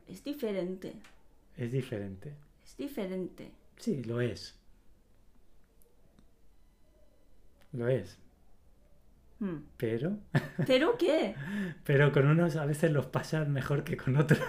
Es 0.05 0.21
diferente. 0.21 0.93
Es 1.55 1.71
diferente. 1.71 2.33
Es 2.65 2.75
diferente. 2.75 3.51
Sí, 3.77 4.03
lo 4.03 4.19
es. 4.19 4.59
Lo 7.71 7.87
es. 7.87 8.17
Mm. 9.39 9.57
Pero, 9.77 10.17
¿Pero 10.67 10.97
qué? 10.97 11.35
pero 11.85 12.11
con 12.11 12.27
unos 12.27 12.57
a 12.57 12.65
veces 12.65 12.91
los 12.91 13.05
pasas 13.05 13.47
mejor 13.47 13.85
que 13.85 13.95
con 13.95 14.17
otros. 14.17 14.41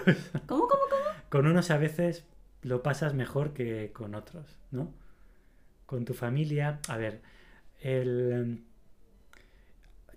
¿Cómo, 0.45 0.67
cómo, 0.67 0.83
cómo? 0.89 1.29
Con 1.29 1.47
unos 1.47 1.71
a 1.71 1.77
veces 1.77 2.25
lo 2.61 2.83
pasas 2.83 3.13
mejor 3.13 3.53
que 3.53 3.91
con 3.93 4.15
otros, 4.15 4.57
¿no? 4.71 4.93
Con 5.85 6.05
tu 6.05 6.13
familia, 6.13 6.79
a 6.87 6.97
ver, 6.97 7.21
el, 7.81 8.63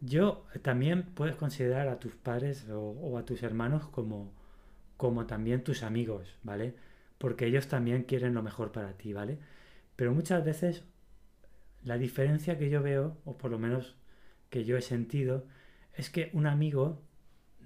yo 0.01 0.47
también 0.63 1.05
puedes 1.15 1.37
considerar 1.37 1.89
a 1.89 1.99
tus 2.01 2.15
padres 2.17 2.69
o, 2.69 2.81
o 2.81 3.19
a 3.19 3.25
tus 3.25 3.43
hermanos 3.43 3.89
como, 3.89 4.33
como 4.97 5.27
también 5.27 5.65
tus 5.65 5.83
amigos, 5.83 6.37
¿vale? 6.43 6.75
Porque 7.19 7.47
ellos 7.47 7.69
también 7.69 8.05
quieren 8.05 8.35
lo 8.35 8.43
mejor 8.43 8.73
para 8.73 8.97
ti, 8.97 9.13
¿vale? 9.13 9.39
Pero 9.97 10.13
muchas 10.15 10.45
veces 10.45 10.85
la 11.85 11.99
diferencia 11.99 12.59
que 12.59 12.71
yo 12.71 12.83
veo, 12.83 13.17
o 13.25 13.39
por 13.39 13.51
lo 13.51 13.59
menos 13.59 13.97
que 14.51 14.65
yo 14.65 14.77
he 14.77 14.83
sentido, 14.83 15.47
es 15.95 16.11
que 16.11 16.31
un 16.33 16.47
amigo 16.47 17.01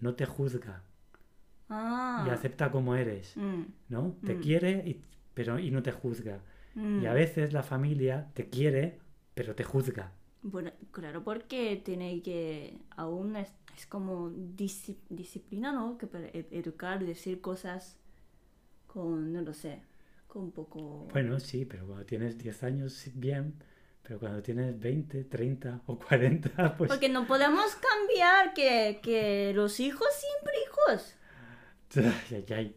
no 0.00 0.14
te 0.14 0.26
juzga 0.26 0.82
Ah. 1.68 2.24
y 2.26 2.30
acepta 2.30 2.70
como 2.70 2.94
eres. 2.94 3.36
Mm, 3.36 3.62
¿no? 3.88 4.16
Te 4.24 4.34
Mm. 4.34 4.40
quiere, 4.40 4.70
y, 4.86 5.02
pero 5.34 5.58
y 5.58 5.70
no 5.70 5.82
te 5.82 5.92
juzga. 5.92 6.40
mm. 6.74 7.02
Y 7.02 7.06
a 7.06 7.12
veces 7.12 7.52
la 7.52 7.62
familia 7.62 8.30
te 8.34 8.48
quiere, 8.48 8.98
pero 9.34 9.54
te 9.54 9.64
juzga. 9.64 10.12
Bueno, 10.42 10.70
claro, 10.92 11.24
porque 11.24 11.80
tiene 11.84 12.22
que 12.22 12.78
aún 12.96 13.34
es, 13.36 13.52
es 13.76 13.86
como 13.86 14.30
disciplina, 14.30 15.72
¿no? 15.72 15.98
Que 15.98 16.06
para 16.06 16.26
ed- 16.28 16.46
educar, 16.52 17.04
decir 17.04 17.40
cosas 17.40 17.96
con, 18.86 19.32
no 19.32 19.40
lo 19.42 19.52
sé, 19.52 19.82
con 20.28 20.44
un 20.44 20.52
poco... 20.52 21.08
Bueno, 21.12 21.40
sí, 21.40 21.64
pero 21.64 21.86
cuando 21.86 22.06
tienes 22.06 22.38
10 22.38 22.62
años, 22.62 23.08
bien, 23.14 23.54
pero 24.02 24.20
cuando 24.20 24.40
tienes 24.42 24.78
20, 24.78 25.24
30 25.24 25.82
o 25.86 25.98
40, 25.98 26.76
pues... 26.76 26.88
Porque 26.90 27.08
no 27.08 27.26
podemos 27.26 27.74
cambiar 27.76 28.54
que, 28.54 29.00
que 29.02 29.52
los 29.54 29.80
hijos 29.80 30.06
siempre 30.14 30.52
hijos, 30.64 31.15
Ay, 31.94 32.12
ay, 32.30 32.44
ay. 32.54 32.76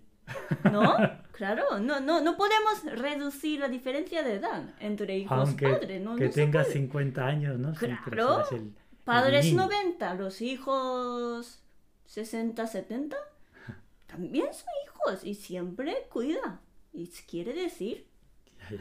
¿no? 0.72 0.96
Claro, 1.40 1.80
no, 1.80 2.02
no, 2.02 2.20
no 2.20 2.36
podemos 2.36 2.84
reducir 3.00 3.62
la 3.62 3.70
diferencia 3.70 4.24
de 4.24 4.34
edad 4.34 4.76
entre 4.82 5.18
hijos 5.18 5.38
Aunque 5.48 5.70
padres, 5.70 6.02
¿no? 6.02 6.18
que 6.18 6.26
no 6.26 6.32
puede. 6.52 6.66
50 6.66 7.26
años, 7.26 7.58
¿no? 7.58 7.74
Claro. 7.76 8.04
serás 8.46 8.52
el- 8.52 8.76
Padres 9.06 9.46
niño. 9.46 9.62
90, 9.64 10.14
los 10.16 10.42
hijos 10.42 11.64
60, 12.08 12.68
70, 12.68 13.16
también 14.08 14.54
son 14.54 14.68
hijos 14.86 15.24
y 15.24 15.34
siempre 15.36 16.08
cuida. 16.12 16.60
Y 16.92 17.08
quiere 17.26 17.54
decir 17.54 18.06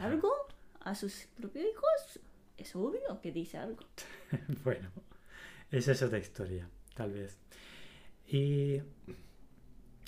algo 0.01 0.33
a 0.81 0.95
sus 0.95 1.27
propios 1.37 1.65
hijos, 1.71 2.19
es 2.57 2.75
obvio 2.75 3.21
que 3.21 3.31
dice 3.31 3.57
algo. 3.57 3.85
Bueno, 4.65 4.89
esa 5.71 5.93
es 5.93 6.01
otra 6.01 6.17
historia, 6.19 6.67
tal 6.93 7.13
vez. 7.13 7.37
Y 8.27 8.81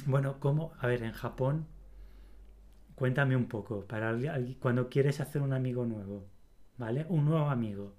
bueno, 0.05 0.39
¿cómo? 0.39 0.73
A 0.79 0.87
ver, 0.87 1.03
en 1.03 1.13
Japón, 1.13 1.67
cuéntame 2.95 3.35
un 3.35 3.47
poco, 3.47 3.85
para 3.85 4.17
cuando 4.59 4.89
quieres 4.89 5.19
hacer 5.19 5.41
un 5.41 5.53
amigo 5.53 5.85
nuevo, 5.85 6.27
¿vale? 6.77 7.05
Un 7.09 7.25
nuevo 7.25 7.49
amigo, 7.49 7.95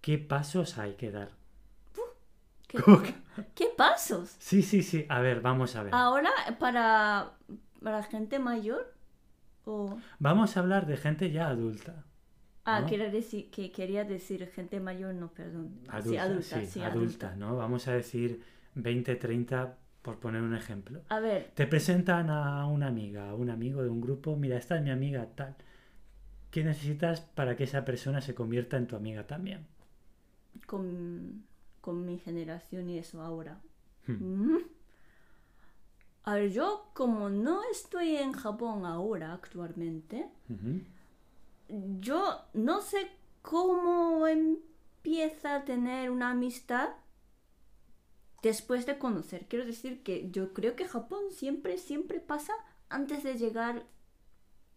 ¿qué 0.00 0.18
pasos 0.18 0.78
hay 0.78 0.94
que 0.94 1.10
dar? 1.10 1.30
¿Qué, 3.54 3.66
pasos? 3.76 4.36
Sí, 4.38 4.62
sí, 4.62 4.82
sí, 4.82 5.06
a 5.08 5.20
ver, 5.20 5.40
vamos 5.40 5.74
a 5.74 5.82
ver. 5.84 5.94
Ahora, 5.94 6.30
para, 6.58 7.32
para 7.82 8.02
gente 8.02 8.38
mayor, 8.38 8.94
o... 9.64 9.98
Vamos 10.18 10.56
a 10.56 10.60
hablar 10.60 10.86
de 10.86 10.98
gente 10.98 11.30
ya 11.30 11.48
adulta. 11.48 12.04
Ah, 12.64 12.82
¿No? 12.82 12.86
quiere 12.86 13.10
decir, 13.10 13.50
que 13.50 13.72
quería 13.72 14.04
decir 14.04 14.46
gente 14.54 14.80
mayor, 14.80 15.14
no, 15.14 15.32
perdón. 15.32 15.80
Adulta, 15.88 16.10
sí, 16.10 16.16
adulta, 16.18 16.60
sí, 16.60 16.66
sí, 16.66 16.82
adulta, 16.82 17.28
adulta. 17.28 17.36
¿no? 17.36 17.56
Vamos 17.56 17.88
a 17.88 17.92
decir 17.92 18.42
20, 18.74 19.16
30, 19.16 19.78
por 20.08 20.20
poner 20.20 20.40
un 20.40 20.54
ejemplo. 20.54 21.02
A 21.10 21.20
ver, 21.20 21.50
Te 21.54 21.66
presentan 21.66 22.30
a 22.30 22.66
una 22.66 22.86
amiga, 22.86 23.28
a 23.28 23.34
un 23.34 23.50
amigo 23.50 23.82
de 23.82 23.90
un 23.90 24.00
grupo, 24.00 24.36
mira, 24.36 24.56
esta 24.56 24.78
es 24.78 24.82
mi 24.82 24.90
amiga 24.90 25.26
tal. 25.34 25.54
¿Qué 26.50 26.64
necesitas 26.64 27.20
para 27.20 27.56
que 27.56 27.64
esa 27.64 27.84
persona 27.84 28.22
se 28.22 28.34
convierta 28.34 28.78
en 28.78 28.86
tu 28.86 28.96
amiga 28.96 29.26
también? 29.26 29.66
con, 30.66 31.44
con 31.82 32.06
mi 32.06 32.18
generación 32.18 32.88
y 32.88 32.96
eso 32.96 33.20
ahora. 33.20 33.60
Hmm. 34.06 34.54
Mm. 34.54 34.58
A 36.24 36.34
ver, 36.36 36.52
yo 36.52 36.86
como 36.94 37.28
no 37.28 37.60
estoy 37.70 38.16
en 38.16 38.32
Japón 38.32 38.86
ahora 38.86 39.34
actualmente, 39.34 40.30
yo 42.00 42.46
no 42.54 42.80
sé 42.80 43.10
cómo 43.42 44.26
empieza 44.26 45.56
a 45.56 45.64
tener 45.66 46.10
una 46.10 46.30
amistad 46.30 46.88
después 48.42 48.86
de 48.86 48.98
conocer. 48.98 49.46
Quiero 49.48 49.64
decir 49.64 50.02
que 50.02 50.30
yo 50.30 50.52
creo 50.52 50.76
que 50.76 50.86
Japón 50.88 51.24
siempre, 51.30 51.78
siempre 51.78 52.20
pasa 52.20 52.52
antes 52.88 53.22
de 53.22 53.36
llegar 53.36 53.84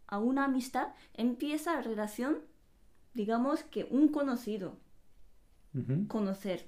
a 0.07 0.19
una 0.19 0.45
amistad, 0.45 0.89
empieza 1.13 1.75
la 1.75 1.81
relación, 1.81 2.39
digamos 3.13 3.63
que 3.63 3.87
un 3.89 4.09
conocido, 4.09 4.77
conocer. 6.07 6.67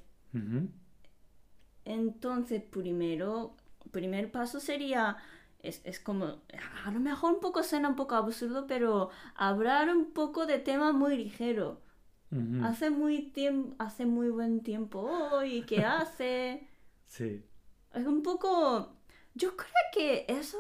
Entonces, 1.86 2.64
primero, 2.64 3.56
primer 3.92 4.32
paso 4.32 4.60
sería, 4.60 5.18
es, 5.60 5.82
es 5.84 6.00
como, 6.00 6.42
a 6.86 6.92
lo 6.92 7.00
mejor 7.00 7.34
un 7.34 7.40
poco 7.42 7.64
suena 7.64 7.90
un 7.90 7.96
poco 7.96 8.16
absurdo, 8.16 8.66
pero 8.68 9.10
hablar 9.36 9.90
un 9.90 10.12
poco 10.14 10.46
de 10.46 10.60
tema 10.60 10.94
muy 10.94 11.18
ligero. 11.18 11.82
Hace 12.64 12.90
muy 12.90 13.22
tiempo, 13.30 13.76
hace 13.78 14.08
muy 14.08 14.30
buen 14.30 14.62
tiempo 14.64 15.02
hoy, 15.02 15.64
¿qué 15.68 15.84
hace? 15.86 16.68
Sí. 17.14 17.44
Es 17.94 18.08
un 18.08 18.24
poco... 18.24 18.90
Yo 19.36 19.56
creo 19.56 19.72
que 19.94 20.26
eso... 20.28 20.58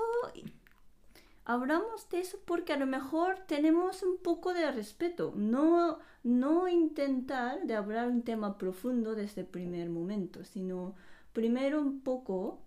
Hablamos 1.46 2.08
de 2.10 2.20
eso 2.20 2.38
porque 2.46 2.74
a 2.74 2.78
lo 2.78 2.86
mejor 2.86 3.40
tenemos 3.48 4.04
un 4.04 4.18
poco 4.18 4.54
de 4.54 4.72
respeto. 4.72 5.34
No, 5.36 5.98
no 6.24 6.68
intentar 6.68 7.64
de 7.64 7.76
hablar 7.76 8.08
un 8.08 8.22
tema 8.22 8.58
profundo 8.58 9.16
desde 9.16 9.42
el 9.42 9.48
primer 9.48 9.90
momento, 9.90 10.46
sino 10.46 10.96
primero 11.34 11.82
un 11.82 12.02
poco 12.02 12.62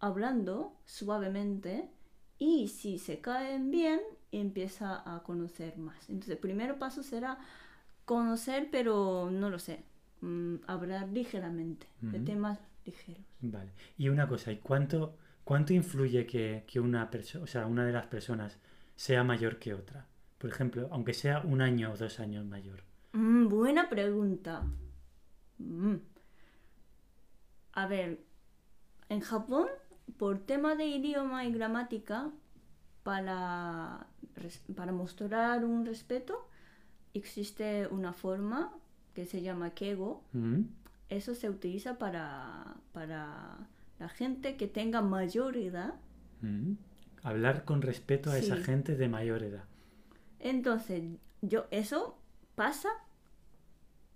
hablando 0.00 0.74
suavemente 0.84 1.88
y 2.38 2.68
si 2.68 2.98
se 2.98 3.20
caen 3.20 3.70
bien 3.70 4.00
empieza 4.32 5.02
a 5.06 5.22
conocer 5.22 5.78
más. 5.78 6.10
Entonces 6.10 6.32
el 6.32 6.38
primer 6.38 6.78
paso 6.78 7.02
será 7.02 7.38
conocer, 8.04 8.68
pero 8.70 9.30
no 9.30 9.48
lo 9.48 9.58
sé, 9.58 9.82
mm, 10.20 10.56
hablar 10.66 11.08
ligeramente 11.08 11.86
de 12.02 12.18
temas 12.18 12.58
ligeros. 12.90 13.24
Vale. 13.40 13.72
Y 13.96 14.08
una 14.08 14.26
cosa, 14.26 14.52
¿y 14.52 14.58
cuánto, 14.58 15.16
cuánto 15.44 15.72
influye 15.72 16.26
que, 16.26 16.64
que 16.66 16.80
una 16.80 17.10
persona, 17.10 17.44
o 17.44 17.46
sea, 17.46 17.66
una 17.66 17.84
de 17.84 17.92
las 17.92 18.06
personas 18.06 18.58
sea 18.96 19.24
mayor 19.24 19.58
que 19.58 19.74
otra? 19.74 20.06
Por 20.38 20.50
ejemplo, 20.50 20.88
aunque 20.90 21.14
sea 21.14 21.40
un 21.40 21.60
año 21.60 21.92
o 21.92 21.96
dos 21.96 22.18
años 22.20 22.44
mayor. 22.46 22.82
Mm, 23.12 23.48
buena 23.48 23.88
pregunta. 23.88 24.64
Mm. 25.58 25.96
A 27.72 27.86
ver, 27.86 28.20
en 29.08 29.20
Japón, 29.20 29.68
por 30.16 30.38
tema 30.38 30.74
de 30.76 30.86
idioma 30.86 31.44
y 31.44 31.52
gramática, 31.52 32.30
para, 33.02 34.06
para 34.74 34.92
mostrar 34.92 35.64
un 35.64 35.84
respeto, 35.86 36.48
existe 37.14 37.86
una 37.88 38.12
forma 38.12 38.72
que 39.14 39.26
se 39.26 39.42
llama 39.42 39.70
kego. 39.70 40.22
Ujú. 40.34 40.64
Eso 41.10 41.34
se 41.34 41.50
utiliza 41.50 41.98
para, 41.98 42.76
para 42.92 43.68
la 43.98 44.08
gente 44.08 44.56
que 44.56 44.66
tenga 44.66 45.02
mayor 45.02 45.56
edad. 45.56 45.94
Ujú. 46.42 46.76
Hablar 47.22 47.64
con 47.64 47.82
respeto 47.82 48.30
a 48.30 48.38
esa 48.38 48.56
gente 48.56 48.96
de 48.96 49.08
mayor 49.08 49.42
edad. 49.42 49.64
Entonces, 50.38 51.02
yo, 51.42 51.66
eso 51.70 52.18
pasa, 52.54 52.88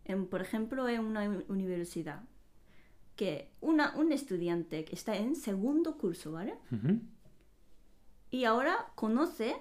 en, 0.06 0.26
por 0.26 0.40
ejemplo, 0.40 0.88
en 0.88 1.00
una 1.00 1.28
universidad, 1.48 2.22
que 3.16 3.50
una, 3.60 3.94
un 3.96 4.10
estudiante 4.10 4.84
que 4.84 4.94
está 4.94 5.16
en 5.16 5.36
segundo 5.36 5.98
curso, 5.98 6.32
¿vale? 6.32 6.54
Y 8.30 8.44
ahora 8.44 8.86
conoce, 8.94 9.54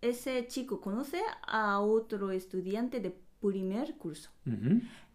ese 0.00 0.46
chico 0.48 0.80
conoce 0.80 1.20
a 1.46 1.80
otro 1.80 2.30
estudiante 2.32 3.00
de 3.00 3.16
primer 3.40 3.96
curso. 3.96 4.30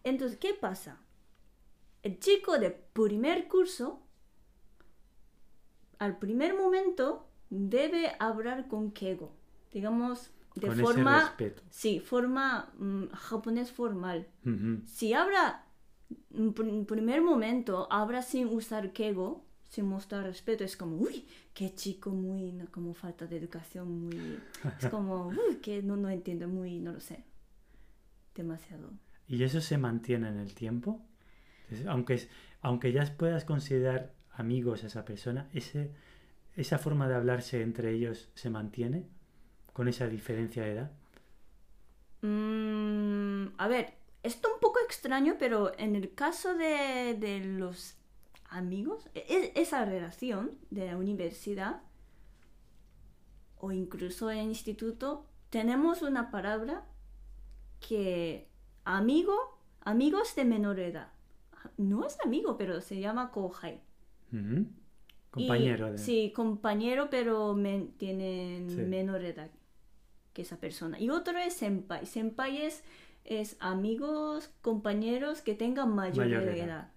Entonces, 0.04 0.38
¿qué 0.38 0.54
pasa? 0.54 0.98
El 2.02 2.18
chico 2.18 2.58
de 2.58 2.70
primer 2.70 3.48
curso, 3.48 4.00
al 5.98 6.18
primer 6.18 6.54
momento, 6.54 7.26
debe 7.50 8.12
hablar 8.18 8.66
con 8.68 8.90
Kego, 8.92 9.32
digamos, 9.72 10.30
de 10.54 10.66
Con 10.68 10.76
forma, 10.76 11.34
sí, 11.70 12.00
forma 12.00 12.72
mm, 12.78 13.06
japonés 13.12 13.70
formal. 13.70 14.26
Si 14.84 15.14
habla 15.14 15.64
en 16.34 16.54
pr- 16.54 16.86
primer 16.86 17.22
momento, 17.22 17.88
habla 17.90 18.22
sin 18.22 18.48
usar 18.48 18.92
Kego, 18.92 19.44
sin 19.68 19.86
mostrar 19.86 20.24
respeto, 20.24 20.64
es 20.64 20.76
como, 20.76 20.96
uy, 20.96 21.26
qué 21.54 21.74
chico 21.74 22.10
muy, 22.10 22.52
no, 22.52 22.66
como 22.70 22.92
falta 22.94 23.26
de 23.26 23.36
educación, 23.38 24.06
muy, 24.06 24.42
es 24.78 24.86
como, 24.88 25.28
uy, 25.28 25.56
que 25.62 25.82
no, 25.82 25.96
no 25.96 26.10
entiendo, 26.10 26.48
muy, 26.48 26.80
no 26.80 26.92
lo 26.92 27.00
sé, 27.00 27.24
demasiado. 28.34 28.90
¿Y 29.32 29.44
eso 29.44 29.62
se 29.62 29.78
mantiene 29.78 30.28
en 30.28 30.36
el 30.36 30.54
tiempo? 30.54 31.00
Aunque, 31.88 32.28
aunque 32.60 32.92
ya 32.92 33.02
puedas 33.16 33.46
considerar 33.46 34.12
amigos 34.34 34.84
a 34.84 34.88
esa 34.88 35.06
persona, 35.06 35.48
ese, 35.54 35.90
¿esa 36.54 36.78
forma 36.78 37.08
de 37.08 37.14
hablarse 37.14 37.62
entre 37.62 37.92
ellos 37.92 38.28
se 38.34 38.50
mantiene 38.50 39.06
con 39.72 39.88
esa 39.88 40.06
diferencia 40.06 40.64
de 40.64 40.72
edad? 40.72 40.90
Mm, 42.20 43.54
a 43.56 43.68
ver, 43.68 43.94
esto 44.22 44.52
un 44.52 44.60
poco 44.60 44.80
extraño, 44.84 45.36
pero 45.38 45.72
en 45.78 45.96
el 45.96 46.12
caso 46.12 46.52
de, 46.52 47.16
de 47.18 47.40
los 47.42 47.96
amigos, 48.50 49.08
e- 49.14 49.52
esa 49.56 49.86
relación 49.86 50.58
de 50.68 50.88
la 50.88 50.98
universidad 50.98 51.80
o 53.56 53.72
incluso 53.72 54.30
en 54.30 54.50
instituto, 54.50 55.24
tenemos 55.48 56.02
una 56.02 56.30
palabra 56.30 56.84
que 57.80 58.51
amigo, 58.84 59.34
amigos 59.80 60.34
de 60.34 60.44
menor 60.44 60.78
edad. 60.80 61.08
No 61.76 62.04
es 62.04 62.18
amigo, 62.24 62.56
pero 62.56 62.80
se 62.80 63.00
llama 63.00 63.30
kohai. 63.30 63.80
Y- 64.32 64.66
Compañero 65.30 65.92
de... 65.92 65.98
Sí, 65.98 66.32
compañero, 66.34 67.08
pero 67.10 67.54
men- 67.54 67.92
tienen 67.96 68.68
Sí. 68.68 68.76
menor 68.82 69.24
edad 69.24 69.50
que 70.34 70.42
esa 70.42 70.58
persona. 70.58 70.98
Y 71.00 71.08
otro 71.10 71.38
es 71.38 71.54
senpai. 71.54 72.04
Senpai 72.06 72.62
es, 72.62 72.82
es 73.24 73.56
amigos, 73.60 74.50
compañeros 74.60 75.40
que 75.40 75.54
tengan 75.54 75.94
mayor, 75.94 76.26
Mayor 76.26 76.42
edad. 76.42 76.56
edad. 76.56 76.92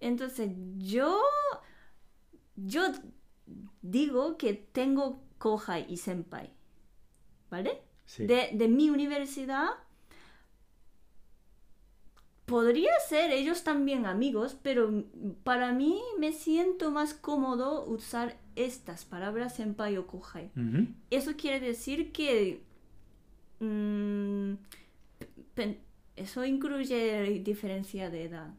Entonces, 0.00 0.50
yo, 0.76 1.20
yo 2.56 2.82
digo 3.82 4.36
que 4.36 4.54
tengo 4.54 5.20
kohai 5.38 5.86
y 5.88 5.96
senpai. 5.96 6.50
¿Vale? 7.50 7.82
Sí. 8.04 8.26
de, 8.26 8.50
de 8.54 8.68
mi 8.68 8.88
universidad 8.90 9.68
podría 12.48 12.90
ser 13.08 13.30
ellos 13.30 13.62
también 13.62 14.06
amigos, 14.06 14.56
pero 14.62 15.04
para 15.44 15.72
mí 15.72 16.00
me 16.18 16.32
siento 16.32 16.90
más 16.90 17.14
cómodo 17.14 17.84
usar 17.84 18.36
estas 18.56 19.04
palabras 19.04 19.54
senpai 19.54 19.98
o 19.98 20.06
kohai. 20.06 20.50
Eso 21.10 21.36
quiere 21.36 21.60
decir 21.60 22.10
que 22.10 22.62
mm, 23.60 24.54
eso 26.16 26.44
incluye 26.44 27.40
diferencia 27.44 28.10
de 28.10 28.24
edad. 28.24 28.50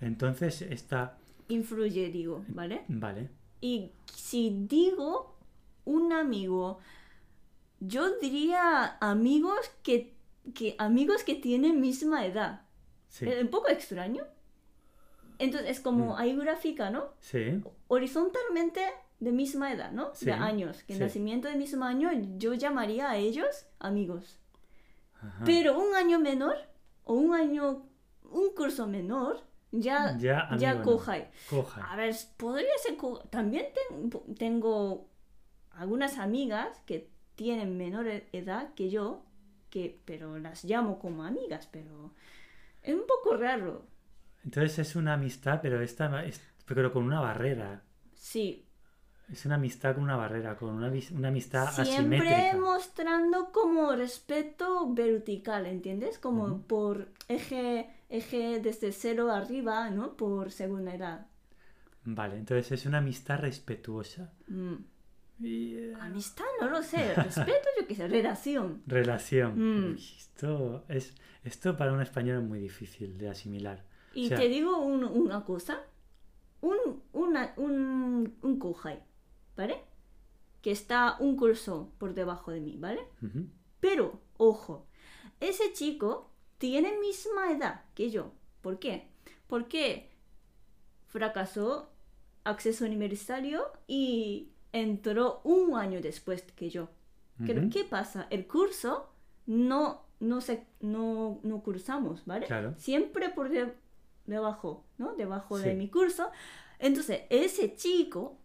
Entonces 0.00 0.62
está... 0.62 1.16
Influye, 1.48 2.10
digo, 2.10 2.44
¿vale? 2.48 2.84
Vale. 2.88 3.30
Y 3.60 3.92
si 4.12 4.66
digo 4.68 5.38
un 5.84 6.12
amigo, 6.12 6.80
yo 7.80 8.18
diría 8.18 8.96
amigos 9.00 9.70
que, 9.82 10.13
que 10.52 10.74
amigos 10.78 11.24
que 11.24 11.34
tienen 11.34 11.80
misma 11.80 12.26
edad. 12.26 12.62
Sí. 13.08 13.26
Es 13.28 13.42
un 13.42 13.48
poco 13.48 13.68
extraño. 13.68 14.24
Entonces 15.38 15.70
es 15.70 15.80
como 15.80 16.14
Mm. 16.14 16.18
hay 16.18 16.36
gráfica, 16.36 16.90
¿no? 16.90 17.12
Sí. 17.20 17.62
Horizontalmente 17.88 18.82
de 19.20 19.32
misma 19.32 19.72
edad, 19.72 19.90
¿no? 19.92 20.14
Sí, 20.14 20.26
De 20.26 20.32
años, 20.32 20.82
que 20.84 20.94
sí. 20.94 21.00
nacimiento 21.00 21.48
de 21.48 21.56
mismo 21.56 21.84
año, 21.84 22.10
yo 22.36 22.54
llamaría 22.54 23.10
a 23.10 23.16
ellos 23.16 23.66
amigos. 23.78 24.38
Ajá. 25.20 25.42
Pero 25.44 25.78
un 25.78 25.94
año 25.94 26.18
menor 26.20 26.56
o 27.04 27.14
un 27.14 27.34
año, 27.34 27.86
un 28.30 28.50
curso 28.54 28.86
menor, 28.86 29.40
ya, 29.72 30.16
Ya, 30.18 30.48
ya 30.58 30.74
no. 30.74 30.82
Kohai. 30.84 31.28
A 31.90 31.96
ver, 31.96 32.14
podría 32.36 32.76
ser. 32.78 32.96
También 33.30 33.66
ten- 33.74 34.34
tengo 34.36 35.08
algunas 35.72 36.18
amigas 36.18 36.80
que 36.86 37.10
tienen 37.34 37.76
menor 37.76 38.06
e- 38.06 38.28
edad 38.32 38.72
que 38.74 38.90
yo, 38.90 39.24
que, 39.74 40.00
pero 40.04 40.38
las 40.38 40.64
llamo 40.64 40.98
como 40.98 41.24
amigas, 41.24 41.68
pero 41.70 42.14
es 42.82 42.94
un 42.94 43.06
poco 43.06 43.36
raro. 43.36 43.72
Entonces 44.44 44.78
es 44.78 44.96
una 44.96 45.14
amistad, 45.14 45.60
pero 45.62 45.80
esta 45.80 46.24
es, 46.24 46.40
pero 46.66 46.92
con 46.92 47.04
una 47.04 47.20
barrera. 47.20 47.82
Sí, 48.14 48.66
Es 49.30 49.44
una 49.46 49.56
amistad 49.56 49.94
con 49.94 50.04
una 50.04 50.16
barrera, 50.16 50.56
con 50.56 50.70
una, 50.70 50.90
una 51.12 51.28
amistad 51.28 51.68
siempre 51.84 52.30
asimétrica. 52.30 52.56
mostrando 52.58 53.52
como 53.52 53.92
respeto 53.96 54.92
vertical, 54.94 55.66
¿entiendes? 55.66 56.18
Como 56.18 56.62
por 56.66 57.12
eje, 57.28 57.90
eje 58.08 58.60
desde 58.60 58.92
cero 58.92 59.30
arriba, 59.32 59.90
¿no? 59.90 60.16
Por 60.16 60.50
segunda 60.52 60.94
edad. 60.94 61.26
Vale, 62.04 62.36
entonces 62.38 62.72
es 62.72 62.86
una 62.86 62.98
amistad 62.98 63.40
respetuosa. 63.40 64.32
Mm. 64.48 64.74
Amistad, 66.00 66.44
no 66.60 66.68
lo 66.68 66.82
sé. 66.82 67.14
Respeto, 67.14 67.68
yo 67.80 67.86
qué 67.86 67.94
sé, 67.94 68.08
relación. 68.08 68.82
relación. 68.86 69.90
Mm. 69.92 69.94
Esto, 69.96 70.84
es, 70.88 71.14
esto 71.42 71.76
para 71.76 71.92
un 71.92 72.00
español 72.00 72.42
es 72.42 72.48
muy 72.48 72.60
difícil 72.60 73.18
de 73.18 73.28
asimilar. 73.30 73.84
Y 74.14 74.26
O 74.26 74.28
sea- 74.28 74.38
te 74.38 74.48
digo 74.48 74.78
un- 74.78 75.04
una 75.04 75.44
cosa. 75.44 75.80
Un, 76.60 77.02
una, 77.12 77.52
un, 77.56 78.36
un 78.40 78.58
kohai, 78.58 79.02
¿vale? 79.56 79.82
Que 80.62 80.70
está 80.70 81.16
un 81.20 81.36
curso 81.36 81.92
por 81.98 82.14
debajo 82.14 82.52
de 82.52 82.60
mí, 82.60 82.76
¿vale? 82.78 83.00
Pero, 83.80 84.18
ojo, 84.38 84.86
ese 85.40 85.72
chico 85.74 86.30
tiene 86.56 86.96
misma 87.00 87.50
edad 87.52 87.82
que 87.94 88.10
yo. 88.10 88.32
¿Por 88.62 88.78
qué? 88.78 89.08
Porque 89.46 90.08
fracasó 91.08 91.90
acceso 92.44 92.84
universitario 92.86 93.62
y 93.86 94.48
entró 94.74 95.40
un 95.44 95.74
año 95.76 96.00
después 96.02 96.42
que 96.42 96.68
yo. 96.68 96.88
Pero. 97.46 97.62
¿Qué 97.70 97.84
pasa? 97.84 98.26
El 98.30 98.46
curso 98.46 99.08
no, 99.46 100.02
no, 100.20 100.40
se, 100.40 100.66
no, 100.80 101.40
no 101.42 101.62
cursamos, 101.62 102.24
¿vale? 102.26 102.46
Claro. 102.46 102.74
Siempre 102.76 103.30
por 103.30 103.48
de- 103.48 103.74
debajo, 104.26 104.84
¿no? 104.98 105.14
Debajo 105.14 105.58
de 105.58 105.74
mi 105.74 105.88
curso. 105.88 106.30
Entonces, 106.78 107.22
ese 107.30 107.74
chico 107.74 108.36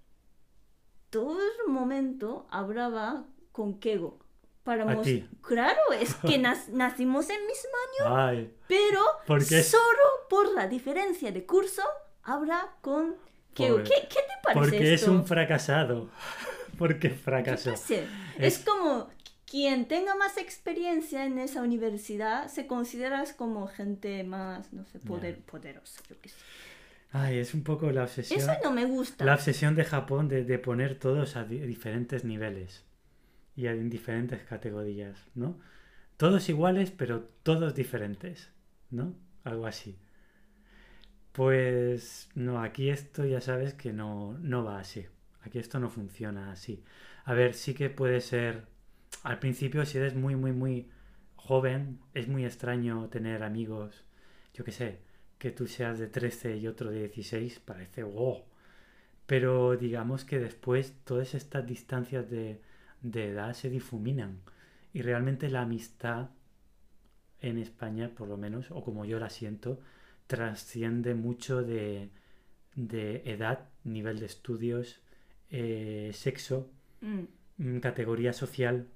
todo 1.10 1.38
el 1.40 1.72
momento 1.72 2.48
hablaba 2.52 3.26
con 3.52 3.80
Kego. 3.80 4.20
Para 4.64 4.86
mos-. 4.86 5.08
Claro, 5.42 5.80
es 6.00 6.16
que 6.16 6.38
nacimos 6.72 7.30
en 7.30 7.40
mismo 7.48 7.72
año, 8.06 8.16
Ay, 8.18 8.56
pero 8.68 9.02
es- 9.52 9.70
solo 9.72 10.04
por 10.30 10.54
la 10.54 10.68
diferencia 10.68 11.32
de 11.32 11.46
curso 11.46 11.82
habla 12.24 12.76
con 12.82 13.16
¿Qué, 13.54 13.66
qué 13.84 14.16
te 14.16 14.34
parece 14.44 14.60
porque 14.72 14.94
es 14.94 15.04
un 15.04 15.26
fracasado. 15.26 16.10
Porque 16.78 17.10
fracasó. 17.10 17.74
Es- 17.74 17.92
Es 18.38 18.60
como 18.60 19.10
quien 19.46 19.86
tenga 19.88 20.16
más 20.16 20.38
experiencia 20.38 21.26
en 21.26 21.38
esa 21.40 21.62
universidad 21.62 22.48
se 22.48 22.68
considera 22.68 23.24
como 23.36 23.68
gente 23.68 24.24
más, 24.24 24.72
no 24.72 24.86
sé, 24.86 25.00
poder, 25.00 25.40
poderosa. 25.42 26.02
Yo 26.10 26.16
qué 26.22 26.30
sé. 26.30 26.36
Ay, 27.12 27.40
es 27.40 27.54
un 27.54 27.64
poco 27.64 27.92
la 27.92 28.04
obsesión. 28.04 28.40
Eso 28.40 28.54
no 28.64 28.72
me 28.72 28.86
gusta. 28.86 29.26
La 29.26 29.34
obsesión 29.34 29.76
de 29.76 29.84
Japón 29.84 30.30
de, 30.30 30.46
de 30.46 30.58
poner 30.60 30.98
todos 30.98 31.36
a 31.36 31.44
di- 31.44 31.60
diferentes 31.60 32.24
niveles 32.24 32.86
y 33.58 33.68
en 33.68 33.90
diferentes 33.90 34.42
categorías, 34.44 35.18
¿no? 35.36 35.60
Todos 36.16 36.48
iguales, 36.48 36.92
pero 36.92 37.28
todos 37.44 37.76
diferentes, 37.76 38.52
¿no? 38.92 39.16
Algo 39.44 39.66
así. 39.66 39.98
Pues 41.40 42.28
no, 42.36 42.62
aquí 42.62 42.90
esto 42.90 43.24
ya 43.26 43.40
sabes 43.40 43.74
que 43.74 43.94
no, 43.94 44.38
no 44.40 44.66
va 44.66 44.78
así. 44.78 45.06
Aquí 45.40 45.58
esto 45.58 45.80
no 45.80 45.90
funciona 45.90 46.52
así. 46.52 46.84
A 47.24 47.34
ver, 47.34 47.54
sí 47.54 47.74
que 47.74 47.90
puede 47.90 48.20
ser. 48.20 48.66
Al 49.24 49.40
principio, 49.40 49.86
si 49.86 50.00
eres 50.00 50.16
muy, 50.16 50.36
muy, 50.36 50.52
muy 50.52 50.90
joven, 51.38 52.02
es 52.14 52.28
muy 52.28 52.44
extraño 52.44 53.08
tener 53.08 53.42
amigos, 53.44 54.04
yo 54.54 54.66
qué 54.66 54.74
sé, 54.74 55.00
que 55.38 55.52
tú 55.52 55.66
seas 55.68 55.98
de 55.98 56.08
13 56.08 56.58
y 56.58 56.68
otro 56.68 56.92
de 56.92 57.08
16, 57.08 57.62
parece 57.62 58.04
wow. 58.04 58.44
Pero 59.26 59.78
digamos 59.78 60.26
que 60.26 60.40
después 60.40 60.94
todas 61.06 61.36
estas 61.36 61.66
distancias 61.66 62.30
de, 62.30 62.62
de 63.02 63.30
edad 63.30 63.54
se 63.54 63.70
difuminan. 63.70 64.42
Y 64.92 65.04
realmente 65.04 65.48
la 65.50 65.62
amistad 65.62 66.32
en 67.40 67.58
España, 67.58 68.12
por 68.14 68.28
lo 68.28 68.36
menos, 68.36 68.72
o 68.72 68.84
como 68.84 69.06
yo 69.06 69.20
la 69.20 69.30
siento, 69.30 69.80
trasciende 70.30 71.16
mucho 71.16 71.64
de, 71.64 72.10
de 72.76 73.24
edad, 73.26 73.70
nivel 73.84 74.20
de 74.20 74.28
estudios, 74.28 75.02
eh, 75.50 76.12
sexo, 76.14 76.70
Mm, 77.02 77.24
mm, 77.58 77.80
categoría 77.80 78.34
social. 78.34 78.88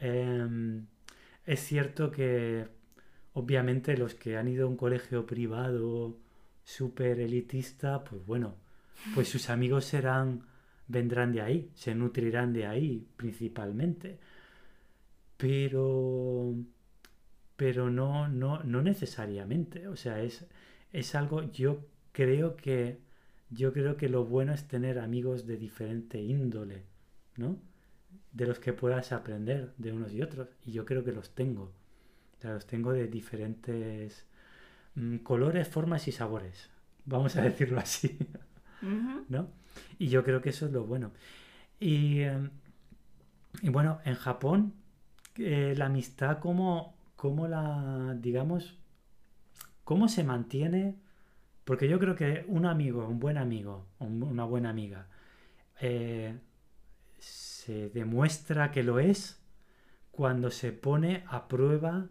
Em, 0.00 0.86
es 1.46 1.60
cierto 1.60 2.10
que 2.10 2.66
obviamente 3.34 3.96
los 3.96 4.14
que 4.14 4.36
han 4.36 4.48
ido 4.48 4.66
a 4.66 4.70
un 4.70 4.76
colegio 4.76 5.26
privado 5.26 6.18
súper 6.64 7.20
elitista, 7.20 8.04
pues 8.04 8.24
bueno, 8.26 8.56
pues 9.14 9.28
sus 9.28 9.50
amigos 9.50 9.84
serán, 9.86 10.44
vendrán 10.88 11.32
de 11.32 11.42
ahí, 11.42 11.70
se 11.74 11.94
nutrirán 11.94 12.52
de 12.52 12.66
ahí 12.66 13.06
principalmente. 13.16 14.18
Pero, 15.36 16.54
pero 17.64 17.88
no, 17.88 18.28
no, 18.28 18.62
no 18.62 18.82
necesariamente. 18.82 19.88
O 19.88 19.96
sea, 19.96 20.20
es, 20.20 20.44
es 20.92 21.14
algo, 21.14 21.50
yo 21.50 21.86
creo 22.12 22.58
que, 22.58 23.00
yo 23.48 23.72
creo 23.72 23.96
que 23.96 24.10
lo 24.10 24.26
bueno 24.26 24.52
es 24.52 24.68
tener 24.68 24.98
amigos 24.98 25.46
de 25.46 25.56
diferente 25.56 26.20
índole, 26.20 26.82
¿no? 27.36 27.56
De 28.32 28.46
los 28.46 28.58
que 28.58 28.74
puedas 28.74 29.12
aprender 29.12 29.72
de 29.78 29.92
unos 29.92 30.12
y 30.12 30.20
otros. 30.20 30.48
Y 30.66 30.72
yo 30.72 30.84
creo 30.84 31.04
que 31.04 31.12
los 31.12 31.34
tengo. 31.34 31.72
O 32.36 32.40
sea, 32.42 32.52
los 32.52 32.66
tengo 32.66 32.92
de 32.92 33.06
diferentes 33.06 34.26
mm, 34.94 35.20
colores, 35.20 35.66
formas 35.66 36.06
y 36.06 36.12
sabores. 36.12 36.68
Vamos 37.06 37.34
a 37.36 37.40
decirlo 37.40 37.80
así. 37.80 38.18
¿no? 39.30 39.48
Y 39.98 40.08
yo 40.08 40.22
creo 40.22 40.42
que 40.42 40.50
eso 40.50 40.66
es 40.66 40.72
lo 40.72 40.84
bueno. 40.84 41.12
Y, 41.80 42.20
eh, 42.20 42.50
y 43.62 43.70
bueno, 43.70 44.00
en 44.04 44.16
Japón, 44.16 44.74
eh, 45.36 45.72
la 45.78 45.86
amistad, 45.86 46.40
¿cómo, 46.40 46.94
cómo 47.16 47.48
la, 47.48 48.16
digamos, 48.20 48.76
cómo 49.84 50.08
se 50.08 50.24
mantiene? 50.24 50.96
Porque 51.64 51.88
yo 51.88 51.98
creo 51.98 52.14
que 52.16 52.44
un 52.48 52.66
amigo, 52.66 53.06
un 53.08 53.20
buen 53.20 53.38
amigo, 53.38 53.86
un- 53.98 54.22
una 54.22 54.44
buena 54.44 54.70
amiga, 54.70 55.06
eh, 55.80 56.38
se 57.18 57.88
demuestra 57.90 58.70
que 58.70 58.82
lo 58.82 58.98
es 58.98 59.40
cuando 60.10 60.50
se 60.50 60.72
pone 60.72 61.24
a 61.28 61.48
prueba 61.48 62.08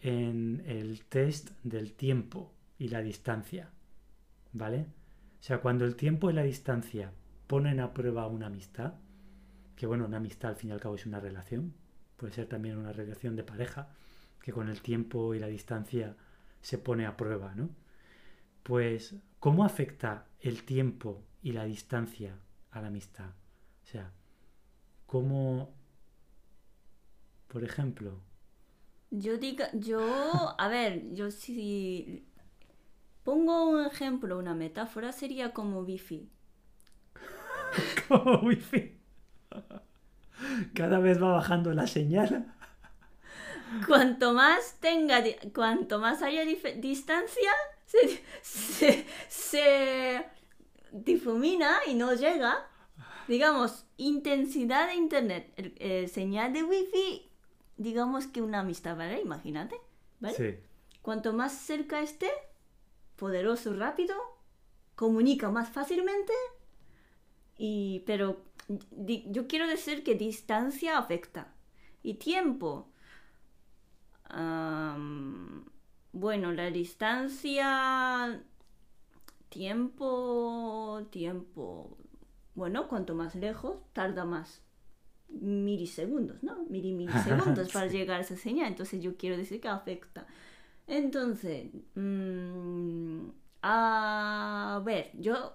en 0.00 0.62
el 0.66 1.04
test 1.04 1.50
del 1.64 1.92
tiempo 1.92 2.52
y 2.78 2.88
la 2.88 3.02
distancia. 3.02 3.70
¿Vale? 4.52 4.86
O 5.40 5.42
sea, 5.42 5.58
cuando 5.60 5.84
el 5.84 5.96
tiempo 5.96 6.30
y 6.30 6.34
la 6.34 6.42
distancia 6.42 7.12
ponen 7.46 7.80
a 7.80 7.92
prueba 7.94 8.26
una 8.26 8.46
amistad, 8.46 8.94
que 9.76 9.86
bueno, 9.86 10.04
una 10.06 10.18
amistad 10.18 10.50
al 10.50 10.56
fin 10.56 10.70
y 10.70 10.72
al 10.72 10.80
cabo 10.80 10.94
es 10.96 11.06
una 11.06 11.20
relación, 11.20 11.74
puede 12.16 12.32
ser 12.32 12.46
también 12.46 12.76
una 12.78 12.92
relación 12.92 13.36
de 13.36 13.42
pareja, 13.44 13.88
que 14.42 14.52
con 14.52 14.68
el 14.68 14.80
tiempo 14.82 15.34
y 15.34 15.38
la 15.38 15.46
distancia 15.48 16.16
se 16.60 16.78
pone 16.78 17.06
a 17.06 17.16
prueba, 17.16 17.54
¿no? 17.54 17.70
Pues, 18.62 19.14
¿cómo 19.38 19.64
afecta 19.64 20.26
el 20.40 20.64
tiempo 20.64 21.22
y 21.42 21.52
la 21.52 21.64
distancia 21.64 22.38
a 22.70 22.80
la 22.80 22.88
amistad? 22.88 23.30
O 23.82 23.86
sea, 23.86 24.12
¿cómo, 25.06 25.74
por 27.48 27.64
ejemplo, 27.64 28.20
Yo 29.10 29.38
diga, 29.38 29.70
yo, 29.72 30.54
a 30.58 30.68
ver, 30.68 31.12
yo 31.14 31.30
si 31.30 32.24
pongo 33.24 33.68
un 33.70 33.86
ejemplo, 33.86 34.38
una 34.38 34.54
metáfora, 34.54 35.12
sería 35.12 35.52
como 35.52 35.80
wifi. 35.80 36.28
como 38.08 38.40
wifi? 38.42 38.98
Cada 40.74 40.98
vez 40.98 41.22
va 41.22 41.32
bajando 41.32 41.72
la 41.74 41.86
señal. 41.86 42.54
Cuanto 43.86 44.32
más 44.32 44.76
tenga, 44.80 45.22
cuanto 45.54 45.98
más 45.98 46.22
haya 46.22 46.44
distancia, 46.44 47.50
se, 47.86 48.22
se, 48.42 49.06
se 49.28 50.24
difumina 50.92 51.78
y 51.86 51.94
no 51.94 52.14
llega. 52.14 52.66
Digamos, 53.28 53.86
intensidad 53.96 54.88
de 54.88 54.94
internet, 54.94 55.52
el, 55.56 55.74
el 55.78 56.08
señal 56.08 56.52
de 56.52 56.64
wifi, 56.64 57.30
digamos 57.76 58.26
que 58.26 58.42
una 58.42 58.60
amistad, 58.60 58.96
¿vale? 58.96 59.20
Imagínate, 59.20 59.76
¿vale? 60.18 60.34
Sí. 60.34 60.58
Cuanto 61.00 61.32
más 61.32 61.52
cerca 61.52 62.00
esté, 62.00 62.30
poderoso, 63.16 63.72
rápido, 63.74 64.16
comunica 64.96 65.48
más 65.50 65.68
fácilmente. 65.68 66.32
Y, 67.56 68.02
pero 68.06 68.42
di- 68.90 69.26
yo 69.28 69.46
quiero 69.46 69.66
decir 69.68 70.02
que 70.02 70.14
distancia 70.14 70.98
afecta. 70.98 71.54
Y 72.02 72.14
tiempo. 72.14 72.88
Bueno, 76.12 76.52
la 76.52 76.70
distancia. 76.70 78.42
Tiempo. 79.48 81.06
Tiempo. 81.10 81.96
Bueno, 82.54 82.88
cuanto 82.88 83.14
más 83.14 83.34
lejos, 83.34 83.76
tarda 83.92 84.24
más 84.24 84.62
milisegundos, 85.28 86.42
¿no? 86.42 86.64
Mili 86.68 86.92
milisegundos 86.92 87.70
para 87.72 87.86
llegar 87.86 88.18
a 88.18 88.22
esa 88.22 88.36
señal. 88.36 88.68
Entonces 88.68 89.02
yo 89.02 89.16
quiero 89.16 89.36
decir 89.36 89.60
que 89.60 89.68
afecta. 89.68 90.26
Entonces, 90.86 91.70
mm, 91.94 93.28
a 93.62 94.82
ver, 94.84 95.10
yo 95.14 95.54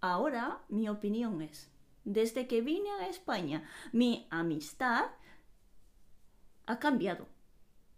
ahora 0.00 0.60
mi 0.68 0.88
opinión 0.88 1.40
es, 1.42 1.70
desde 2.04 2.46
que 2.46 2.60
vine 2.60 2.90
a 3.00 3.08
España, 3.08 3.64
mi 3.92 4.26
amistad 4.30 5.06
ha 6.66 6.78
cambiado. 6.78 7.26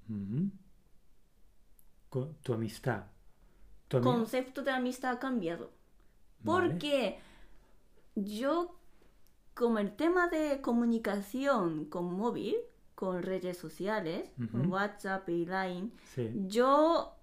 Ujú. 0.09 0.51
Co- 2.09 2.35
Tu 2.43 2.53
amistad. 2.53 3.05
Tu 3.88 3.97
ami- 3.99 4.03
concepto 4.05 4.62
de 4.62 4.71
amistad 4.71 5.12
ha 5.12 5.19
cambiado. 5.19 5.71
Vale. 6.41 6.69
Porque 6.71 7.19
yo, 8.15 8.77
como 9.55 9.79
el 9.79 9.95
tema 9.97 10.29
de 10.29 10.61
comunicación 10.61 11.85
con 11.87 12.12
móvil, 12.15 12.57
con 12.95 13.23
redes 13.23 13.57
sociales, 13.59 14.31
con. 14.51 14.71
WhatsApp 14.71 15.29
y 15.29 15.47
Line, 15.47 15.91
Sí. 16.15 16.31
yo, 16.47 17.15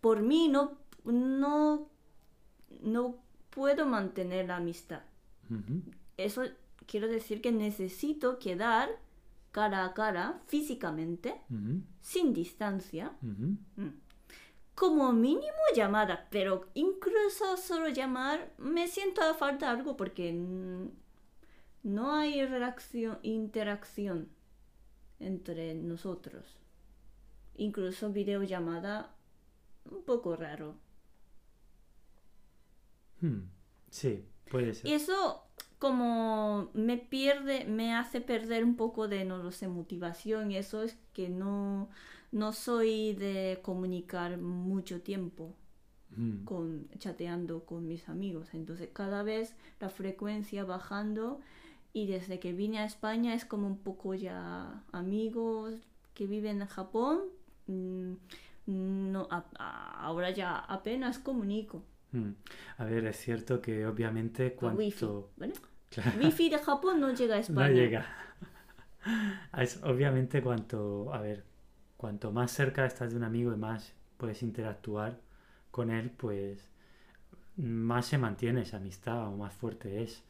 por 0.00 0.22
mí, 0.22 0.48
no, 0.48 0.78
no, 1.04 1.88
no 2.82 3.16
puedo 3.50 3.86
mantener 3.86 4.46
la 4.48 4.56
amistad. 4.56 5.02
Eso 6.16 6.42
quiero 6.86 7.08
decir 7.08 7.40
que 7.40 7.52
necesito 7.52 8.38
quedar 8.38 8.88
cara 9.54 9.84
a 9.84 9.94
cara, 9.94 10.40
físicamente, 10.48 11.40
sin 12.00 12.32
distancia. 12.34 13.12
Mm. 13.20 13.54
Como 14.74 15.12
mínimo 15.12 15.64
llamada, 15.76 16.26
pero 16.28 16.66
incluso 16.74 17.56
solo 17.56 17.88
llamar 17.88 18.52
me 18.58 18.88
siento 18.88 19.22
a 19.22 19.32
falta 19.34 19.70
algo 19.70 19.96
porque 19.96 20.32
no 21.84 22.14
hay 22.16 22.40
interacción 23.22 24.28
entre 25.20 25.74
nosotros. 25.74 26.44
Incluso 27.54 28.10
videollamada 28.10 29.14
un 29.88 30.02
poco 30.02 30.34
raro. 30.34 30.74
Hmm, 33.20 33.42
Sí, 33.88 34.26
puede 34.50 34.74
ser. 34.74 34.90
Y 34.90 34.94
eso 34.94 35.43
como 35.84 36.70
me 36.74 36.96
pierde, 36.98 37.64
me 37.66 37.94
hace 37.94 38.20
perder 38.20 38.64
un 38.64 38.76
poco 38.76 39.08
de, 39.08 39.24
no 39.24 39.38
lo 39.38 39.50
sé, 39.52 39.68
motivación 39.68 40.50
y 40.50 40.56
eso 40.56 40.82
es 40.82 40.96
que 41.14 41.28
no, 41.28 41.88
no 42.32 42.52
soy 42.52 43.14
de 43.14 43.60
comunicar 43.62 44.38
mucho 44.38 45.00
tiempo 45.02 45.54
Hmm, 46.16 46.48
con 46.50 46.88
chateando 46.98 47.64
con 47.64 47.86
mis 47.86 48.08
amigos. 48.08 48.48
Entonces 48.54 48.88
cada 48.92 49.22
vez 49.22 49.56
la 49.80 49.88
frecuencia 49.88 50.64
bajando 50.64 51.40
y 51.92 52.06
desde 52.06 52.40
que 52.40 52.52
vine 52.52 52.78
a 52.80 52.84
España 52.86 53.34
es 53.34 53.44
como 53.44 53.66
un 53.66 53.78
poco 53.78 54.14
ya 54.14 54.84
amigos 54.92 55.74
que 56.14 56.26
viven 56.26 56.62
en 56.62 56.68
Japón. 56.68 57.20
mm, 57.68 58.14
No, 58.66 59.28
a- 59.30 59.44
a- 59.58 60.06
ahora 60.06 60.30
ya 60.30 60.56
apenas 60.58 61.18
comunico. 61.18 61.82
hmm. 62.12 62.30
A 62.78 62.84
ver, 62.84 63.06
es 63.06 63.16
cierto 63.18 63.60
que 63.60 63.86
obviamente 63.86 64.54
wifi, 64.60 65.06
cuanto... 65.06 65.30
¿vale? 65.36 65.54
Claro. 65.94 66.12
Wifi 66.12 66.48
de 66.50 66.58
Japón 66.58 67.00
no 67.00 67.12
llega 67.14 67.36
a 67.36 67.38
No 67.48 67.66
España. 67.68 67.68
llega. 67.68 68.06
Es 69.58 69.80
obviamente 69.82 70.42
cuanto, 70.42 71.12
a 71.12 71.20
ver, 71.20 71.44
cuanto 71.96 72.32
más 72.32 72.50
cerca 72.52 72.86
estás 72.86 73.10
de 73.12 73.16
un 73.18 73.24
amigo 73.24 73.52
y 73.52 73.56
más 73.56 73.94
puedes 74.16 74.42
interactuar 74.42 75.20
con 75.70 75.90
él, 75.90 76.10
pues 76.10 76.68
más 77.56 78.06
se 78.06 78.18
mantiene 78.18 78.62
esa 78.62 78.78
amistad 78.78 79.28
o 79.28 79.36
más 79.36 79.54
fuerte 79.54 80.02
es. 80.02 80.24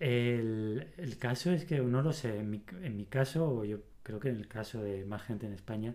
El, 0.00 0.88
el 0.98 1.18
caso 1.18 1.50
es 1.52 1.64
que 1.66 1.80
no 1.80 2.02
lo 2.02 2.12
sé, 2.12 2.38
en 2.40 2.50
mi, 2.50 2.64
en 2.82 2.96
mi 2.96 3.06
caso, 3.06 3.48
o 3.48 3.64
yo 3.64 3.78
creo 4.02 4.20
que 4.20 4.30
en 4.30 4.36
el 4.36 4.48
caso 4.48 4.82
de 4.82 5.04
más 5.06 5.22
gente 5.24 5.46
en 5.46 5.54
España, 5.54 5.94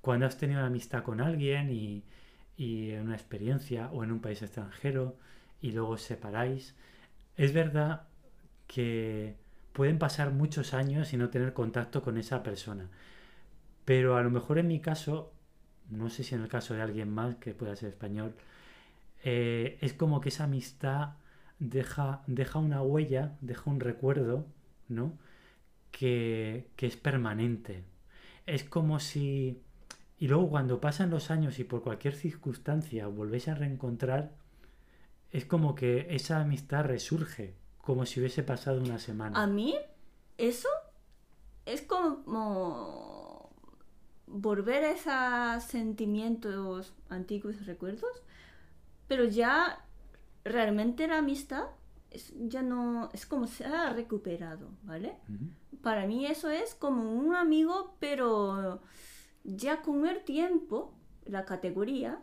cuando 0.00 0.26
has 0.26 0.38
tenido 0.38 0.60
una 0.60 0.68
amistad 0.68 1.02
con 1.04 1.20
alguien 1.20 1.70
y, 1.72 2.04
y 2.56 2.90
en 2.92 3.02
una 3.06 3.16
experiencia 3.16 3.90
o 3.92 4.04
en 4.04 4.12
un 4.12 4.20
país 4.20 4.42
extranjero 4.42 5.16
y 5.60 5.72
luego 5.72 5.90
os 5.90 6.02
separáis, 6.02 6.74
es 7.36 7.52
verdad 7.52 8.08
que 8.68 9.34
pueden 9.72 9.98
pasar 9.98 10.32
muchos 10.32 10.74
años 10.74 11.12
y 11.12 11.16
no 11.16 11.30
tener 11.30 11.52
contacto 11.52 12.02
con 12.02 12.18
esa 12.18 12.44
persona. 12.44 12.88
Pero 13.84 14.16
a 14.16 14.22
lo 14.22 14.30
mejor 14.30 14.58
en 14.58 14.68
mi 14.68 14.80
caso, 14.80 15.32
no 15.90 16.10
sé 16.10 16.22
si 16.22 16.34
en 16.34 16.42
el 16.42 16.48
caso 16.48 16.74
de 16.74 16.82
alguien 16.82 17.10
más 17.12 17.36
que 17.36 17.54
pueda 17.54 17.74
ser 17.74 17.88
español, 17.88 18.34
eh, 19.24 19.78
es 19.80 19.94
como 19.94 20.20
que 20.20 20.28
esa 20.28 20.44
amistad 20.44 21.14
deja, 21.58 22.22
deja 22.26 22.58
una 22.58 22.82
huella, 22.82 23.36
deja 23.40 23.70
un 23.70 23.80
recuerdo, 23.80 24.46
¿no? 24.88 25.18
Que, 25.90 26.68
que 26.76 26.86
es 26.86 26.96
permanente. 26.96 27.84
Es 28.46 28.64
como 28.64 29.00
si... 29.00 29.62
Y 30.18 30.28
luego 30.28 30.50
cuando 30.50 30.80
pasan 30.80 31.10
los 31.10 31.30
años 31.30 31.58
y 31.58 31.64
por 31.64 31.82
cualquier 31.82 32.14
circunstancia 32.14 33.06
volvéis 33.06 33.48
a 33.48 33.54
reencontrar, 33.54 34.32
es 35.30 35.44
como 35.44 35.74
que 35.74 36.08
esa 36.10 36.40
amistad 36.40 36.84
resurge, 36.84 37.54
como 37.88 38.04
si 38.04 38.20
hubiese 38.20 38.42
pasado 38.42 38.82
una 38.82 38.98
semana. 38.98 39.42
A 39.42 39.46
mí, 39.46 39.74
eso 40.36 40.68
es 41.64 41.80
como 41.80 43.48
volver 44.26 44.84
a 44.84 44.90
esos 45.56 45.70
sentimientos 45.70 46.92
antiguos, 47.08 47.64
recuerdos, 47.64 48.22
pero 49.06 49.24
ya 49.24 49.86
realmente 50.44 51.08
la 51.08 51.16
amistad 51.16 51.64
es, 52.10 52.34
ya 52.36 52.60
no, 52.60 53.08
es 53.14 53.24
como 53.24 53.46
se 53.46 53.64
ha 53.64 53.90
recuperado, 53.94 54.68
¿vale? 54.82 55.16
Para 55.80 56.06
mí 56.06 56.26
eso 56.26 56.50
es 56.50 56.74
como 56.74 57.10
un 57.10 57.34
amigo, 57.34 57.96
pero 58.00 58.82
ya 59.44 59.80
con 59.80 60.06
el 60.06 60.22
tiempo, 60.24 60.92
la 61.24 61.46
categoría, 61.46 62.20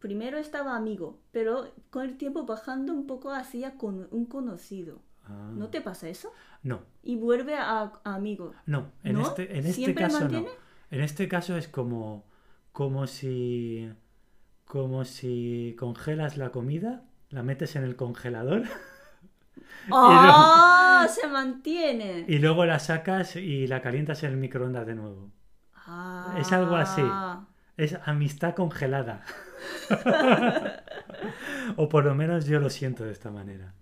primero 0.00 0.38
estaba 0.38 0.74
amigo, 0.76 1.20
pero 1.30 1.72
con 1.90 2.04
el 2.04 2.16
tiempo 2.16 2.44
bajando 2.46 2.92
un 2.92 3.06
poco 3.06 3.30
hacia 3.32 3.76
con 3.76 4.08
un 4.10 4.26
conocido. 4.26 5.00
Ah. 5.24 5.50
¿No 5.54 5.68
te 5.68 5.80
pasa 5.80 6.08
eso? 6.08 6.32
No, 6.62 6.80
Y 7.02 7.16
vuelve 7.16 7.54
a, 7.56 7.92
a 8.04 8.14
amigo. 8.14 8.52
no, 8.66 8.90
en 9.04 9.14
¿No? 9.16 9.22
este, 9.22 9.52
en 9.52 9.58
este 9.66 9.72
¿Siempre 9.74 10.04
caso 10.04 10.20
mantiene? 10.20 10.46
no. 10.46 10.52
En 10.90 11.00
este 11.02 11.28
caso 11.28 11.56
es 11.56 11.68
como, 11.68 12.24
como 12.72 13.06
si, 13.06 13.88
como 14.64 15.04
si 15.04 15.76
congelas 15.78 16.36
la 16.36 16.50
comida, 16.50 17.04
la 17.28 17.42
metes 17.44 17.76
en 17.76 17.84
el 17.84 17.94
congelador 17.94 18.64
¡Ah! 19.92 21.06
Se 21.14 21.26
mantiene. 21.28 22.24
y 22.28 22.38
luego 22.38 22.64
la 22.66 22.78
sacas 22.78 23.36
y 23.36 23.66
la 23.66 23.80
calientas 23.82 24.22
en 24.22 24.32
el 24.32 24.36
microondas 24.36 24.86
de 24.86 24.94
nuevo. 24.94 25.30
Ah. 25.74 26.36
Es 26.38 26.52
algo 26.52 26.76
así. 26.76 27.02
Es 27.76 27.96
amistad 28.04 28.54
congelada. 28.54 29.22
o 31.76 31.88
por 31.88 32.04
lo 32.04 32.14
menos 32.14 32.46
yo 32.46 32.58
lo 32.60 32.70
siento 32.70 33.04
de 33.04 33.12
esta 33.12 33.30
manera. 33.30 33.74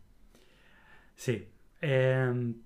Sí. 1.17 1.49
em, 1.81 2.63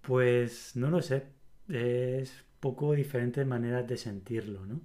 pues 0.00 0.76
no 0.76 0.90
lo 0.90 1.02
sé. 1.02 1.26
Es 1.68 2.44
poco 2.60 2.92
diferentes 2.94 3.46
maneras 3.46 3.86
de 3.86 3.96
sentirlo, 3.96 4.66
¿no? 4.66 4.80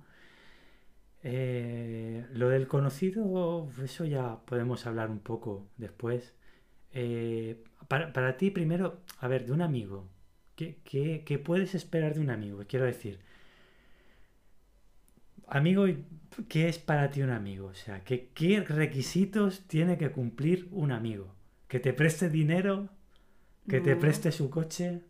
Eh, 1.24 2.26
lo 2.34 2.50
del 2.50 2.68
conocido, 2.68 3.70
eso 3.84 4.06
ya 4.06 4.40
podemos 4.46 4.86
hablar 4.88 5.10
un 5.10 5.20
poco 5.20 5.68
después. 5.78 6.34
Eh, 6.94 7.64
para, 7.88 8.14
para 8.14 8.38
ti, 8.38 8.52
primero, 8.52 9.02
a 9.20 9.28
ver, 9.28 9.46
de 9.46 9.54
un 9.54 9.62
amigo. 9.62 10.10
¿Qué, 10.56 10.80
qué- 10.84 11.24
qué 11.26 11.40
puedes 11.40 11.76
esperar 11.76 12.16
de 12.16 12.22
un 12.22 12.30
amigo? 12.32 12.64
Quiero 12.68 12.86
decir, 12.86 13.20
amigo, 15.48 15.86
¿qué 16.48 16.70
es 16.70 16.78
para 16.80 17.10
ti 17.12 17.22
un 17.22 17.30
amigo? 17.32 17.68
O 17.68 17.74
sea, 17.74 18.04
¿qué, 18.04 18.30
qué 18.34 18.62
requisitos 18.62 19.62
tiene 19.68 19.98
que 19.98 20.12
cumplir 20.12 20.68
un 20.72 20.92
amigo? 20.92 21.34
¿Que 21.68 21.80
te 21.80 21.94
preste 21.94 22.30
dinero? 22.30 22.90
¿Que 23.68 23.80
te 23.82 23.96
preste 23.96 24.32
su 24.32 24.50
coche? 24.50 25.04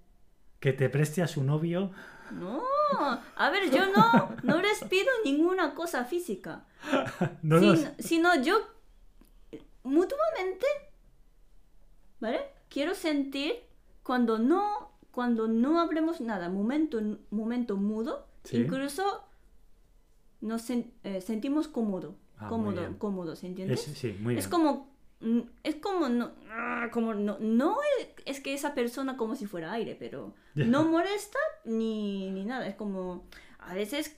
¿Que 0.60 0.74
te 0.74 0.90
preste 0.90 1.22
a 1.22 1.28
su 1.28 1.44
novio? 1.44 1.92
No. 2.32 2.62
A 3.36 3.50
ver, 3.50 3.72
yo 3.72 3.86
no, 3.96 4.36
no 4.44 4.62
les 4.62 4.84
pido 4.84 5.08
ninguna 5.24 5.74
cosa 5.76 6.06
física. 6.06 6.66
No 7.42 7.60
Sin- 7.60 7.70
lo 7.70 7.76
sé. 7.78 7.94
Sino 8.00 8.42
yo 8.42 8.60
mutuamente, 9.84 10.66
¿vale? 12.20 12.40
Quiero 12.70 12.94
sentir 12.96 13.54
cuando 14.04 14.38
no, 14.38 14.92
cuando 15.12 15.48
no 15.48 15.80
hablemos 15.80 16.22
nada, 16.22 16.50
momento, 16.50 17.00
momento 17.32 17.78
mudo, 17.78 18.28
Sí. 18.44 18.58
incluso 18.58 19.24
nos 20.42 20.70
sen- 20.70 20.92
eh, 21.04 21.22
sentimos 21.22 21.68
cómodo, 21.68 22.16
Ah, 22.38 22.48
cómodo, 22.50 22.82
bien. 22.82 22.94
cómodo, 22.96 23.36
¿se 23.36 23.48
entiende? 23.48 23.74
Es- 23.74 23.82
sí, 23.82 24.16
muy 24.22 24.36
Es 24.38 24.48
bien. 24.48 24.52
como, 24.52 24.90
mm, 25.22 25.40
es 25.64 25.76
como 25.76 26.08
no, 26.10 26.32
ah, 26.50 26.90
como 26.92 27.14
no, 27.14 27.38
no 27.40 27.78
es, 28.00 28.08
es 28.26 28.40
que 28.42 28.54
esa 28.54 28.74
persona 28.74 29.18
como 29.18 29.36
si 29.36 29.46
fuera 29.46 29.72
aire, 29.74 29.96
pero 29.96 30.34
no 30.56 30.86
molesta 30.86 31.40
ni, 31.66 32.32
ni 32.32 32.46
nada. 32.46 32.68
Es 32.68 32.76
como, 32.76 33.26
a 33.60 33.74
veces 33.74 34.16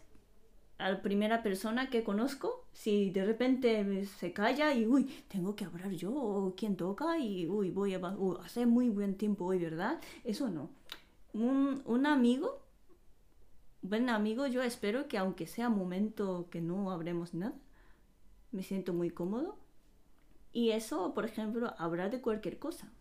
a 0.77 0.89
la 0.89 1.01
primera 1.03 1.43
persona 1.43 1.89
que 1.91 2.03
conozco, 2.03 2.65
si 2.73 3.11
de 3.11 3.23
repente 3.23 4.05
se 4.05 4.33
calla 4.33 4.73
y, 4.73 4.87
uy, 4.87 5.03
tengo 5.27 5.55
que 5.55 5.65
hablar 5.65 5.91
yo, 5.91 6.11
o 6.11 6.55
quién 6.55 6.75
toca, 6.75 7.19
y, 7.19 7.45
uy, 7.47 7.69
voy 7.69 7.93
a, 7.93 7.99
uy, 7.99 8.37
hace 8.43 8.65
muy 8.65 8.89
buen 8.89 9.15
tiempo 9.15 9.45
hoy, 9.45 9.59
¿verdad? 9.59 9.99
Eso 10.23 10.49
no. 10.49 10.69
Un, 11.33 11.81
un 11.85 12.05
amigo, 12.07 12.60
buen 13.81 14.09
amigo, 14.09 14.47
yo 14.47 14.61
espero 14.61 15.07
que 15.07 15.17
aunque 15.17 15.47
sea 15.47 15.69
momento 15.69 16.47
que 16.49 16.61
no 16.61 16.91
hablemos 16.91 17.33
nada, 17.33 17.53
me 18.51 18.63
siento 18.63 18.93
muy 18.93 19.09
cómodo. 19.09 19.57
Y 20.53 20.71
eso, 20.71 21.13
por 21.13 21.25
ejemplo, 21.25 21.73
hablar 21.77 22.11
de 22.11 22.21
cualquier 22.21 22.59
cosa. 22.59 22.91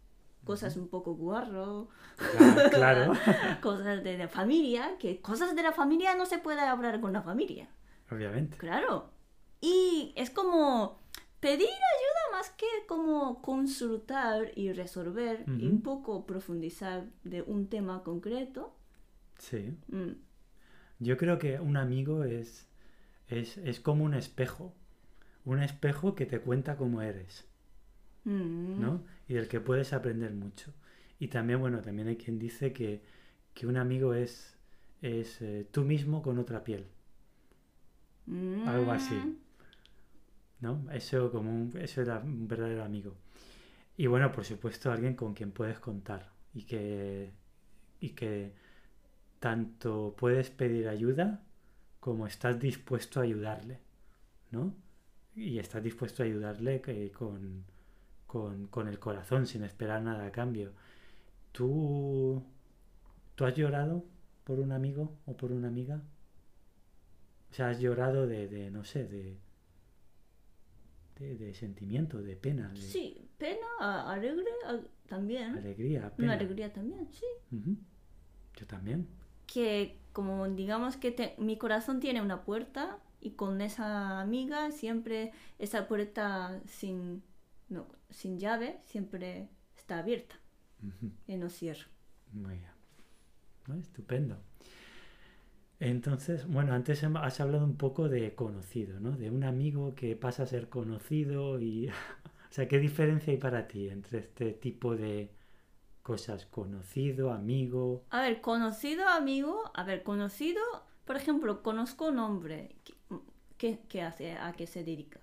Cosas 0.45 0.77
un 0.77 0.89
poco 0.89 1.15
guarro, 1.15 1.89
Claro, 2.17 2.71
claro. 2.71 3.13
cosas 3.63 4.03
de 4.03 4.17
la 4.17 4.29
familia, 4.29 4.97
que 4.99 5.21
cosas 5.21 5.55
de 5.55 5.63
la 5.63 5.73
familia 5.73 6.15
no 6.15 6.25
se 6.25 6.39
puede 6.39 6.61
hablar 6.61 7.01
con 7.01 7.13
la 7.13 7.23
familia. 7.23 7.69
Obviamente. 8.11 8.57
Claro. 8.57 9.11
Y 9.61 10.15
es 10.17 10.31
como 10.31 10.99
pedir 11.41 11.69
ayuda 11.69 12.39
más 12.39 12.51
que 12.51 12.67
como 12.87 13.43
consultar 13.43 14.53
y 14.57 14.73
resolver 14.73 15.45
y 15.47 15.67
un 15.67 15.83
poco 15.83 16.25
profundizar 16.27 17.05
de 17.25 17.43
un 17.43 17.69
tema 17.69 18.03
concreto. 18.03 18.75
Sí. 19.39 19.77
Mm, 19.89 20.13
Yo 21.01 21.17
creo 21.17 21.39
que 21.39 21.59
un 21.59 21.77
amigo 21.77 22.25
es, 22.25 22.69
es, 23.29 23.59
es 23.59 23.81
como 23.81 24.05
un 24.05 24.15
espejo. 24.15 24.73
Un 25.45 25.63
espejo 25.63 26.15
que 26.15 26.27
te 26.27 26.41
cuenta 26.41 26.77
cómo 26.77 27.03
eres, 27.03 27.49
mm, 28.25 28.81
¿no? 28.81 29.03
Y 29.27 29.35
del 29.35 29.49
que 29.49 29.61
puedes 29.61 29.93
aprender 29.93 30.33
mucho. 30.33 30.73
Y 31.19 31.29
también, 31.29 31.61
bueno, 31.61 31.81
también 31.81 32.09
hay 32.09 32.17
quien 32.17 32.39
dice 32.39 32.73
que, 32.73 33.03
que 33.55 33.67
un 33.67 33.77
amigo 33.77 34.15
es, 34.15 34.57
es 35.01 35.41
eh, 35.41 35.67
tú 35.71 35.83
mismo 35.83 36.23
con 36.23 36.39
otra 36.39 36.63
piel, 36.63 36.87
mm. 38.27 38.69
algo 38.69 38.93
así. 38.93 39.19
¿no? 40.61 40.85
Eso 40.93 41.31
como 41.31 41.51
un, 41.51 41.73
eso 41.79 42.03
era 42.03 42.19
un 42.19 42.47
verdadero 42.47 42.85
amigo. 42.85 43.17
Y 43.97 44.07
bueno, 44.07 44.33
por 44.33 44.45
supuesto, 44.45 44.91
alguien 44.93 45.15
con 45.15 45.35
quien 45.35 45.53
puedes 45.53 45.79
contar 45.79 46.31
y 46.55 46.63
que, 46.65 47.31
y 48.01 48.11
que 48.11 48.53
tanto 49.41 50.15
puedes 50.19 50.51
pedir 50.51 50.89
ayuda 50.89 51.43
como 52.01 52.27
estás 52.27 52.61
dispuesto 52.61 53.21
a 53.21 53.25
ayudarle, 53.25 53.81
¿no? 54.53 54.75
Y 55.37 55.59
estás 55.59 55.83
dispuesto 55.83 56.23
a 56.23 56.27
ayudarle 56.27 56.81
que- 56.83 57.13
con, 57.13 57.65
con, 58.27 58.69
con 58.69 58.89
el 58.89 58.99
corazón, 59.01 59.47
sin 59.47 59.65
esperar 59.65 60.03
nada 60.03 60.27
a 60.27 60.33
cambio. 60.33 60.73
¿Tú, 61.53 62.43
¿Tú 63.35 63.45
has 63.47 63.55
llorado 63.57 64.05
por 64.45 64.61
un 64.61 64.73
amigo 64.73 65.19
o 65.27 65.37
por 65.37 65.53
una 65.53 65.69
amiga? 65.69 66.03
O 67.51 67.55
sea, 67.55 67.69
has 67.69 67.79
llorado 67.81 68.27
de, 68.27 68.49
de 68.49 68.71
no 68.71 68.83
sé, 68.85 69.05
de, 69.07 69.39
de, 71.19 71.37
de 71.37 71.55
sentimiento, 71.55 72.23
de 72.23 72.37
pena, 72.37 72.69
de 72.69 72.77
Sí, 72.81 73.29
pena, 73.39 74.11
alegre 74.11 74.45
también. 75.09 75.57
alegría, 75.57 76.01
Una 76.01 76.11
pena. 76.17 76.33
alegría 76.35 76.73
también, 76.73 77.09
sí. 77.13 77.25
Yo 78.57 78.67
también. 78.67 79.07
Que 79.53 79.99
como 80.13 80.49
digamos 80.49 80.97
que 80.97 81.11
te- 81.13 81.35
mi 81.39 81.57
corazón 81.59 82.01
tiene 82.01 82.23
una 82.23 82.45
puerta 82.45 82.99
y 83.21 83.33
con 83.33 83.61
esa 83.61 84.21
amiga 84.21 84.71
siempre 84.73 85.33
esa 85.59 85.87
puerta 85.89 86.61
sin, 86.67 87.23
no, 87.69 87.87
sin 88.11 88.39
llave 88.39 88.81
siempre 88.87 89.49
está 89.77 89.99
abierta 90.01 90.37
y 91.27 91.37
no 91.37 91.49
cierra. 91.49 91.87
Muy 92.33 92.57
bien. 92.59 92.71
¿No? 93.69 93.75
Estupendo. 93.77 94.37
Entonces, 95.81 96.47
bueno, 96.47 96.75
antes 96.75 97.03
has 97.05 97.41
hablado 97.41 97.65
un 97.65 97.77
poco 97.77 98.09
de 98.09 98.35
conocido, 98.35 99.01
¿no? 99.01 99.13
De 99.17 99.31
un 99.31 99.45
amigo 99.45 99.95
que 99.95 100.15
pasa 100.17 100.43
a 100.43 100.47
ser 100.47 100.69
conocido 100.69 101.61
y... 101.61 101.89
o 102.51 102.53
sea, 102.53 102.69
¿qué 102.69 102.79
diferencia 102.79 103.33
hay 103.33 103.39
para 103.39 103.67
ti 103.67 103.89
entre 103.89 104.19
este 104.21 104.53
tipo 104.53 104.95
de 104.97 105.31
cosas? 106.03 106.47
Conocido, 106.47 107.33
amigo... 107.33 108.05
A 108.11 108.21
ver, 108.23 108.41
conocido 108.41 109.09
amigo, 109.09 109.71
a 109.75 109.83
ver, 109.85 110.03
conocido, 110.03 110.63
por 111.05 111.17
ejemplo, 111.17 111.63
conozco 111.63 112.09
un 112.09 112.19
hombre. 112.19 112.77
¿Qué, 113.59 113.79
qué- 113.89 114.03
hace? 114.03 114.33
¿A 114.37 114.53
qué 114.53 114.67
se 114.67 114.85
dedica? 114.85 115.21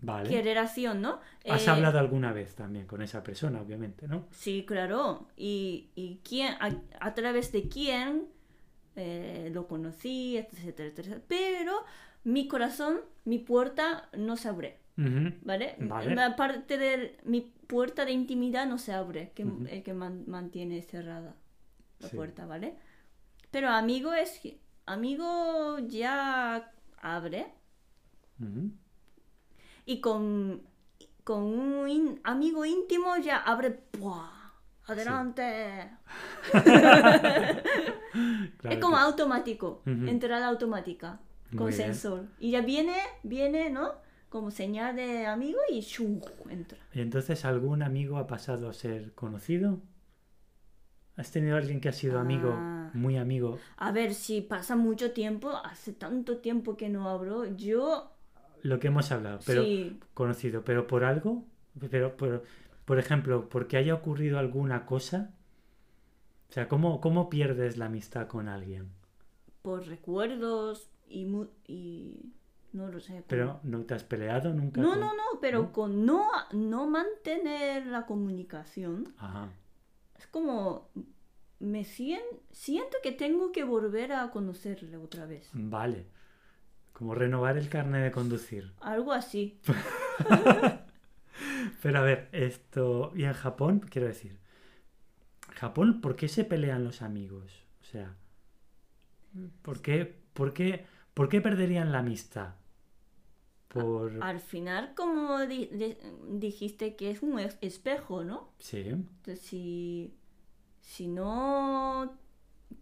Vale. 0.00 0.28
¿Qué 0.30 0.42
relación, 0.42 1.02
no? 1.02 1.20
Has 1.46 1.66
Eh, 1.66 1.70
hablado 1.70 1.98
alguna 1.98 2.32
vez 2.32 2.54
también 2.54 2.86
con 2.86 3.02
esa 3.02 3.22
persona, 3.22 3.60
obviamente, 3.60 4.08
¿no? 4.08 4.26
Sí, 4.30 4.64
claro. 4.66 5.28
¿Y, 5.36 5.90
y 5.94 6.20
quién, 6.24 6.54
a, 6.60 6.70
a 7.00 7.14
través 7.14 7.52
de 7.52 7.68
quién 7.68 8.28
eh, 8.96 9.50
lo 9.52 9.68
conocí, 9.68 10.36
etcétera, 10.38 10.88
etcétera? 10.90 11.22
Pero 11.28 11.84
mi 12.24 12.48
corazón, 12.48 13.00
mi 13.24 13.38
puerta 13.38 14.08
no 14.16 14.36
se 14.36 14.48
abre, 14.48 14.78
Ujú, 14.98 15.32
¿vale? 15.42 15.76
Vale. 15.80 16.14
La 16.14 16.36
parte 16.36 16.78
de 16.78 17.18
mi 17.24 17.52
puerta 17.72 18.04
de 18.04 18.12
intimidad 18.12 18.66
no 18.66 18.76
se 18.78 18.92
abre, 18.92 19.32
que, 19.34 19.44
Ujú. 19.44 19.66
eh, 19.68 19.82
que 19.82 19.94
man- 19.94 20.24
mantiene 20.26 20.82
cerrada 20.82 21.34
la 22.00 22.08
Sí. 22.08 22.16
puerta, 22.16 22.44
¿vale? 22.46 22.76
Pero 23.50 23.68
amigo 23.70 24.12
es 24.12 24.40
amigo 24.86 25.78
ya 25.98 26.70
abre 27.00 27.46
ujú. 28.40 28.62
y 29.86 30.00
con, 30.00 30.62
con 31.24 31.42
un 31.44 31.88
in- 31.88 32.20
amigo 32.24 32.64
íntimo 32.64 33.16
ya 33.28 33.36
abre 33.38 33.70
¡pua! 33.70 34.28
adelante 34.86 35.88
Claro 38.58 38.74
es 38.76 38.78
como 38.78 38.96
automático 38.96 39.82
Ujú. 39.86 40.06
entrada 40.08 40.48
automática 40.48 41.20
con 41.56 41.66
Muy 41.68 41.72
bien. 41.72 41.94
sensor 41.94 42.26
y 42.38 42.50
ya 42.50 42.60
viene 42.62 42.96
viene 43.22 43.70
no 43.70 43.94
como 44.32 44.50
señal 44.50 44.96
de 44.96 45.26
amigo 45.26 45.60
y 45.70 45.80
¡shuu! 45.80 46.20
entra 46.48 46.78
¿Y 46.94 47.00
entonces 47.00 47.44
algún 47.44 47.82
amigo 47.82 48.16
ha 48.16 48.26
pasado 48.26 48.68
a 48.68 48.72
ser 48.72 49.12
conocido? 49.14 49.78
¿Has 51.16 51.30
tenido 51.30 51.56
alguien 51.58 51.80
que 51.80 51.90
ha 51.90 51.92
sido 51.92 52.18
amigo, 52.18 52.50
Ah. 52.56 52.90
muy 52.94 53.16
amigo? 53.18 53.58
a 53.76 53.92
ver 53.92 54.14
si 54.14 54.40
pasa 54.40 54.74
mucho 54.76 55.12
tiempo 55.12 55.50
hace 55.72 55.92
tanto 55.92 56.38
tiempo 56.38 56.76
que 56.78 56.88
no 56.88 57.08
abro 57.10 57.44
yo 57.56 58.10
Lo 58.62 58.78
que 58.80 58.86
hemos 58.88 59.12
hablado, 59.12 59.38
pero 59.44 59.62
sí 59.64 59.98
conocido, 60.14 60.64
pero 60.64 60.86
por 60.86 61.04
algo, 61.04 61.44
pero 61.90 62.16
por, 62.16 62.42
por 62.86 62.98
ejemplo, 62.98 63.48
porque 63.50 63.76
haya 63.76 63.94
ocurrido 63.94 64.38
alguna 64.38 64.86
cosa. 64.86 65.34
O 66.48 66.52
sea, 66.54 66.68
¿cómo, 66.68 67.00
cómo 67.00 67.28
pierdes 67.30 67.76
la 67.76 67.86
amistad 67.86 68.26
con 68.28 68.48
alguien? 68.48 68.88
por 69.62 69.86
recuerdos 69.86 70.88
y, 71.08 71.24
mu- 71.24 71.46
y 71.68 72.32
no 72.72 72.88
lo 72.88 73.00
sé. 73.00 73.24
Pero 73.26 73.60
no 73.62 73.82
te 73.84 73.94
has 73.94 74.04
peleado 74.04 74.52
nunca. 74.52 74.80
No, 74.80 74.90
con- 74.90 75.00
no, 75.00 75.14
no, 75.14 75.22
pero 75.40 75.62
¿No? 75.62 75.72
con 75.72 76.06
no, 76.06 76.28
no 76.52 76.86
mantener 76.86 77.86
la 77.86 78.06
comunicación, 78.06 79.14
Ajá. 79.18 79.48
es 80.18 80.26
como 80.26 80.90
me 81.60 81.84
sien- 81.84 82.20
siento 82.50 82.96
que 83.02 83.12
tengo 83.12 83.52
que 83.52 83.64
volver 83.64 84.12
a 84.12 84.30
conocerle 84.30 84.96
otra 84.96 85.26
vez. 85.26 85.48
Vale. 85.52 86.06
Como 86.92 87.14
renovar 87.14 87.56
el 87.56 87.68
carnet 87.68 88.02
de 88.04 88.10
conducir. 88.12 88.72
Algo 88.80 89.12
así. 89.12 89.60
Pero 91.82 91.98
a 91.98 92.02
ver, 92.02 92.28
esto. 92.32 93.12
Y 93.14 93.24
en 93.24 93.32
Japón, 93.32 93.80
quiero 93.80 94.08
decir. 94.08 94.38
Japón, 95.54 96.00
¿por 96.00 96.16
qué 96.16 96.28
se 96.28 96.44
pelean 96.44 96.84
los 96.84 97.02
amigos? 97.02 97.64
O 97.80 97.84
sea. 97.84 98.16
¿Por 99.62 99.80
qué, 99.80 100.20
por 100.34 100.52
qué, 100.52 100.84
por 101.14 101.28
qué 101.28 101.40
perderían 101.40 101.92
la 101.92 102.00
amistad? 102.00 102.54
Por. 103.80 104.22
Al 104.22 104.40
final, 104.40 104.92
como 104.94 105.38
di- 105.46 105.66
di- 105.66 105.96
dijiste 106.30 106.94
que 106.96 107.10
es 107.10 107.22
un 107.22 107.38
es- 107.38 107.58
espejo, 107.60 108.24
¿no? 108.24 108.50
Sí. 108.58 108.80
Entonces, 108.88 109.40
si, 109.40 110.12
si 110.80 111.08
no 111.08 112.12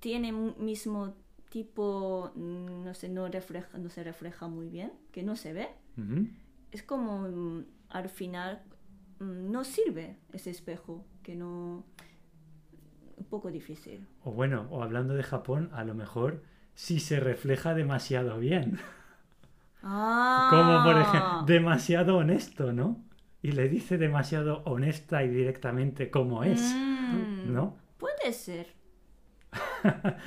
tiene 0.01 0.33
mismo 0.33 1.15
tipo, 1.51 2.33
mm, 2.35 2.85
no 2.85 2.95
sé, 2.95 3.09
no 3.09 3.29
refleja, 3.29 3.77
no 3.79 3.91
se 3.91 4.03
refleja 4.05 4.49
muy 4.49 4.69
bien, 4.69 4.93
que 5.13 5.23
no 5.23 5.37
se 5.37 5.53
ve, 5.53 5.69
es 6.73 6.83
como 6.83 7.29
mm, 7.29 7.65
al 7.91 8.09
final 8.09 8.63
mm, 9.19 9.51
no 9.51 9.65
sirve 9.65 10.17
ese 10.33 10.51
espejo, 10.51 11.05
que 11.23 11.35
no... 11.37 11.85
Un 13.17 13.25
poco 13.27 13.51
difícil. 13.51 14.07
O 14.25 14.33
bueno, 14.33 14.67
o 14.71 14.83
hablando 14.83 15.15
de 15.15 15.23
Japón, 15.23 15.69
a 15.75 15.85
lo 15.85 15.95
mejor 15.95 16.43
si 16.75 17.01
se 17.01 17.21
refleja 17.21 17.75
demasiado 17.75 18.39
bien. 18.39 18.79
Ah, 19.83 20.49
Como 20.51 20.83
por 20.85 21.01
ejemplo, 21.01 21.43
demasiado 21.47 22.17
honesto, 22.19 22.73
¿no? 22.73 23.03
Y 23.43 23.53
le 23.53 23.69
dice 23.69 23.99
demasiado 23.99 24.63
honesta 24.65 25.23
y 25.25 25.29
directamente 25.29 26.11
cómo 26.11 26.45
es, 26.45 26.61
Mm, 26.63 27.53
¿no? 27.53 27.77
Puede 27.99 28.33
ser. 28.33 28.75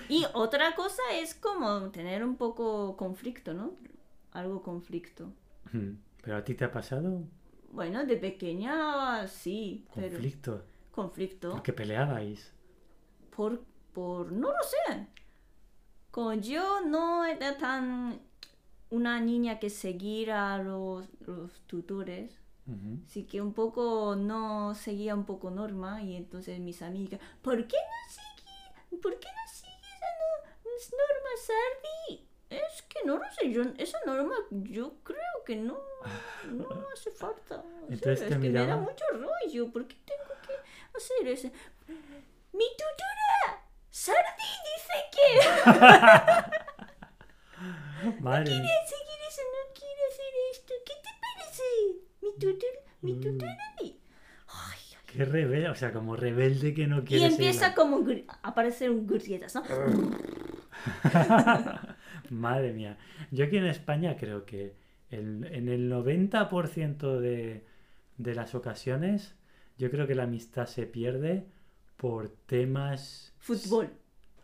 y 0.09 0.25
otra 0.33 0.75
cosa 0.75 1.01
es 1.13 1.35
como 1.35 1.91
tener 1.91 2.23
un 2.23 2.35
poco 2.37 2.95
conflicto, 2.97 3.53
¿no? 3.53 3.75
Algo 4.31 4.61
conflicto. 4.63 5.33
Mm. 5.73 5.97
¿Pero 6.23 6.37
a 6.37 6.43
ti 6.43 6.55
te 6.55 6.65
ha 6.65 6.71
pasado 6.71 7.23
Bueno, 7.71 8.05
de 8.05 8.17
pequeña 8.17 9.27
sí, 9.27 9.85
pero 9.93 10.17
conflicto? 10.17 10.63
conflicto. 10.91 11.49
Porque 11.49 11.73
peleabais. 11.73 12.53
Por, 13.35 13.63
por, 13.93 14.31
no 14.31 14.49
lo 14.49 14.63
sé. 14.63 15.07
Como 16.11 16.33
yo 16.35 16.81
no 16.85 17.25
era 17.25 17.57
tan 17.57 18.21
una 18.93 19.19
niña 19.19 19.60
que 19.60 19.69
seguía 19.69 20.53
a 20.53 20.58
los, 20.60 21.08
los 21.21 21.51
tutores, 21.67 22.39
Ujú. 22.67 22.99
así 23.08 23.23
que 23.25 23.41
un 23.41 23.53
poco 23.53 24.15
no 24.15 24.73
seguía 24.75 25.15
un 25.15 25.25
poco 25.25 25.49
norma 25.51 26.01
y 26.03 26.15
entonces 26.15 26.60
mis 26.60 26.82
amigas, 26.82 27.19
¿por 27.41 27.58
qué 27.67 27.75
no 27.77 28.13
sigues? 28.13 29.01
¿Por 29.01 29.19
qué 29.19 29.27
no 29.27 29.51
sigues 29.51 29.99
a 30.10 30.12
no- 30.19 30.53
norma 31.01 31.29
Sardi? 31.47 32.27
Es 32.49 32.82
que 32.84 32.99
no 33.06 33.17
lo 33.17 33.23
sé, 33.32 33.51
yo, 33.51 33.63
esa 33.77 33.97
norma 34.06 34.36
yo 34.51 34.93
creo 35.03 35.43
que 35.45 35.56
no, 35.56 35.77
no 36.51 36.67
hace 36.93 37.10
falta. 37.12 37.63
En 37.88 37.93
Entonces 37.93 38.19
te 38.19 38.34
es 38.36 38.39
que 38.39 38.49
me 38.49 38.65
da 38.65 38.77
mucho 38.77 39.06
rollo, 39.12 39.71
¿por 39.71 39.88
qué 39.88 39.95
tengo 40.06 40.34
que 40.45 40.53
hacer 40.97 41.27
ese? 41.27 41.51
Mi 42.53 42.65
tutora, 42.77 43.65
Sardi 43.89 44.51
dice 44.69 44.98
que 45.15 45.27
Madre 48.21 48.45
quiere 48.45 48.62
mía. 48.62 48.71
seguir 48.85 49.19
eso, 49.29 49.41
no 49.54 49.62
quiere 49.73 50.01
hacer 50.10 50.33
esto. 50.51 50.73
¿Qué 50.85 50.93
te 51.04 51.12
parece? 51.21 51.67
Mi 52.21 52.31
tutora, 52.39 52.79
mi 53.01 53.13
Mm. 53.13 53.21
tutora. 53.21 53.58
di- 53.81 53.99
Ay, 54.47 54.79
ay. 54.91 54.97
Qué 55.08 55.25
rebelde, 55.25 55.69
o 55.69 55.75
sea, 55.75 55.91
como 55.93 56.15
rebelde 56.15 56.73
que 56.73 56.87
no 56.87 56.99
Y 56.99 57.04
quiere 57.04 57.25
empieza 57.27 57.60
seguir 57.60 57.75
como 57.75 57.97
a 58.27 58.39
aparecer 58.49 58.89
un 58.91 59.06
grietas, 59.08 59.56
¿no? 59.56 59.63
Madre 62.29 62.73
mía. 62.73 62.97
Yo 63.31 63.45
aquí 63.45 63.58
en 63.58 63.65
España 63.65 64.15
creo 64.17 64.45
que 64.45 64.75
el- 65.10 65.45
en 65.51 65.69
el 65.69 65.89
90% 65.89 67.19
de, 67.19 67.65
de 68.17 68.35
las 68.35 68.56
ocasiones, 68.56 69.35
yo 69.77 69.89
creo 69.91 70.08
que 70.08 70.15
la 70.15 70.23
amistad 70.23 70.65
se 70.65 70.85
pierde 70.85 71.45
por 71.97 72.29
temas... 72.47 73.33
Fútbol. 73.39 73.89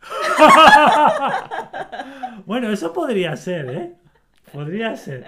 Bueno, 2.50 2.68
eso 2.72 2.92
podría 2.92 3.36
ser, 3.36 3.70
¿eh? 3.70 3.94
Podría 4.52 4.96
ser. 4.96 5.24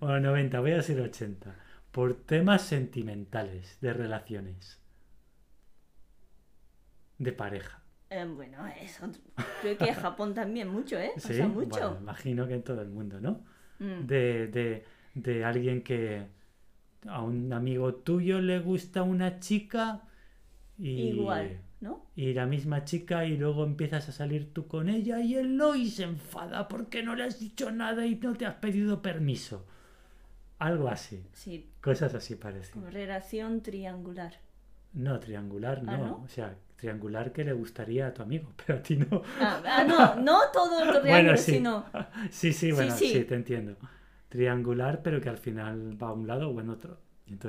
Bueno, 0.00 0.20
90, 0.30 0.60
voy 0.60 0.70
a 0.70 0.76
decir 0.76 0.98
80. 0.98 1.54
Por 1.92 2.14
temas 2.14 2.62
sentimentales, 2.62 3.76
de 3.82 3.92
relaciones. 3.92 4.80
De 7.18 7.32
pareja. 7.32 7.82
Eh, 8.08 8.24
bueno, 8.24 8.66
eso 8.80 9.06
creo 9.60 9.76
que 9.76 9.84
en 9.84 9.94
Japón 9.94 10.32
también 10.32 10.68
mucho, 10.68 10.96
¿eh? 10.98 11.12
Pasa 11.14 11.28
Sí, 11.28 11.42
mucho. 11.42 11.68
bueno, 11.68 11.98
imagino 12.00 12.48
que 12.48 12.54
en 12.54 12.62
todo 12.62 12.80
el 12.80 12.88
mundo, 12.88 13.20
¿no? 13.20 13.44
Mm. 13.78 14.06
De, 14.06 14.46
de, 14.46 14.84
de 15.14 15.44
alguien 15.44 15.82
que 15.82 16.26
a 17.06 17.22
un 17.22 17.52
amigo 17.52 17.96
tuyo 17.96 18.40
le 18.40 18.60
gusta 18.60 19.02
una 19.02 19.40
chica 19.40 20.08
y, 20.78 21.10
Igual, 21.10 21.60
¿no? 21.80 22.04
y 22.14 22.34
la 22.34 22.46
misma 22.46 22.84
chica 22.84 23.24
y 23.24 23.36
luego 23.36 23.64
empiezas 23.64 24.08
a 24.08 24.12
salir 24.12 24.52
tú 24.52 24.66
con 24.66 24.88
ella 24.88 25.20
y 25.20 25.34
él 25.36 25.56
no 25.56 25.74
y 25.74 25.90
se 25.90 26.04
enfada 26.04 26.68
porque 26.68 27.02
no 27.02 27.14
le 27.14 27.24
has 27.24 27.38
dicho 27.40 27.70
nada 27.70 28.04
y 28.06 28.16
no 28.16 28.34
te 28.34 28.46
has 28.46 28.54
pedido 28.56 29.00
permiso. 29.02 29.66
Algo 30.58 30.88
así, 30.88 31.24
Sí, 31.32 31.70
cosas 31.80 32.14
así 32.14 32.34
parecen. 32.36 32.72
como 32.74 32.90
relación 32.90 33.62
triangular. 33.62 34.34
No, 34.92 35.18
triangular 35.18 35.82
no. 35.82 35.92
Ah, 35.92 35.96
¿no? 35.96 36.22
O 36.24 36.28
sea, 36.28 36.54
triangular 36.76 37.32
que 37.32 37.44
le 37.44 37.52
gustaría 37.54 38.08
a 38.08 38.12
tu 38.12 38.22
amigo, 38.22 38.52
pero 38.66 38.78
a 38.78 38.82
ti 38.82 38.96
no. 38.96 39.22
Ah, 39.40 39.62
ah, 39.64 39.84
no, 39.84 40.16
no 40.22 40.38
todo 40.52 40.80
triángulo, 41.00 41.02
Bueno, 41.10 41.36
sí. 41.38 41.52
sino... 41.52 41.84
Sí, 42.30 42.52
sí, 42.52 42.52
Sí, 42.52 42.72
bueno, 42.72 42.94
sí, 42.94 43.08
sí. 43.12 43.24
te 43.24 43.34
entiendo. 43.36 43.76
Triangular, 44.28 45.02
pero 45.02 45.20
que 45.20 45.28
al 45.30 45.38
final 45.38 46.00
va 46.00 46.08
a 46.08 46.12
un 46.12 46.26
lado 46.26 46.50
o 46.50 46.60
en 46.60 46.68
otro. 46.68 46.98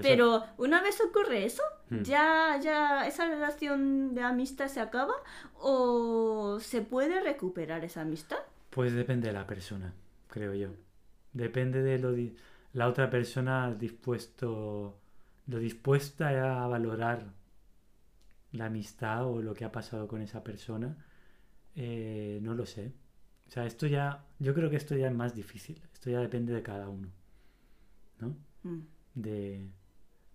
Pero 0.02 0.44
una 0.58 0.82
vez 0.82 1.00
ocurre 1.02 1.46
eso, 1.46 1.64
Mm. 1.90 2.02
ya, 2.04 2.60
ya 2.62 3.08
esa 3.08 3.26
relación 3.28 4.14
de 4.16 4.22
amistad 4.24 4.68
se 4.68 4.80
acaba 4.80 5.14
o 5.56 6.60
se 6.62 6.82
puede 6.82 7.20
recuperar 7.22 7.84
esa 7.84 8.02
amistad. 8.02 8.38
Pues 8.70 8.94
depende 8.94 9.28
de 9.28 9.34
la 9.34 9.46
persona, 9.48 9.94
creo 10.28 10.54
yo. 10.54 10.70
Depende 11.34 11.82
de 11.82 12.00
lo 12.00 12.12
di- 12.14 12.36
la 12.74 12.88
otra 12.88 13.10
persona 13.10 13.74
dispuesto, 13.74 14.98
lo 15.48 15.58
dispuesta 15.60 16.64
a 16.64 16.68
valorar 16.68 17.26
la 18.54 18.66
amistad 18.66 19.26
o 19.26 19.42
lo 19.42 19.54
que 19.54 19.66
ha 19.66 19.72
pasado 19.72 20.08
con 20.08 20.22
esa 20.22 20.44
persona. 20.44 20.96
Eh, 21.76 22.40
no 22.42 22.54
lo 22.54 22.66
sé. 22.66 22.92
O 23.48 23.52
sea, 23.52 23.66
esto 23.66 23.88
ya, 23.88 24.24
yo 24.40 24.54
creo 24.54 24.70
que 24.70 24.76
esto 24.78 24.96
ya 24.96 25.08
es 25.08 25.14
más 25.14 25.34
difícil. 25.36 25.82
Esto 25.94 26.10
ya 26.10 26.20
depende 26.20 26.54
de 26.54 26.62
cada 26.64 26.88
uno, 26.90 27.10
¿no? 28.20 28.36
Mm. 28.64 28.82
De, 29.16 29.70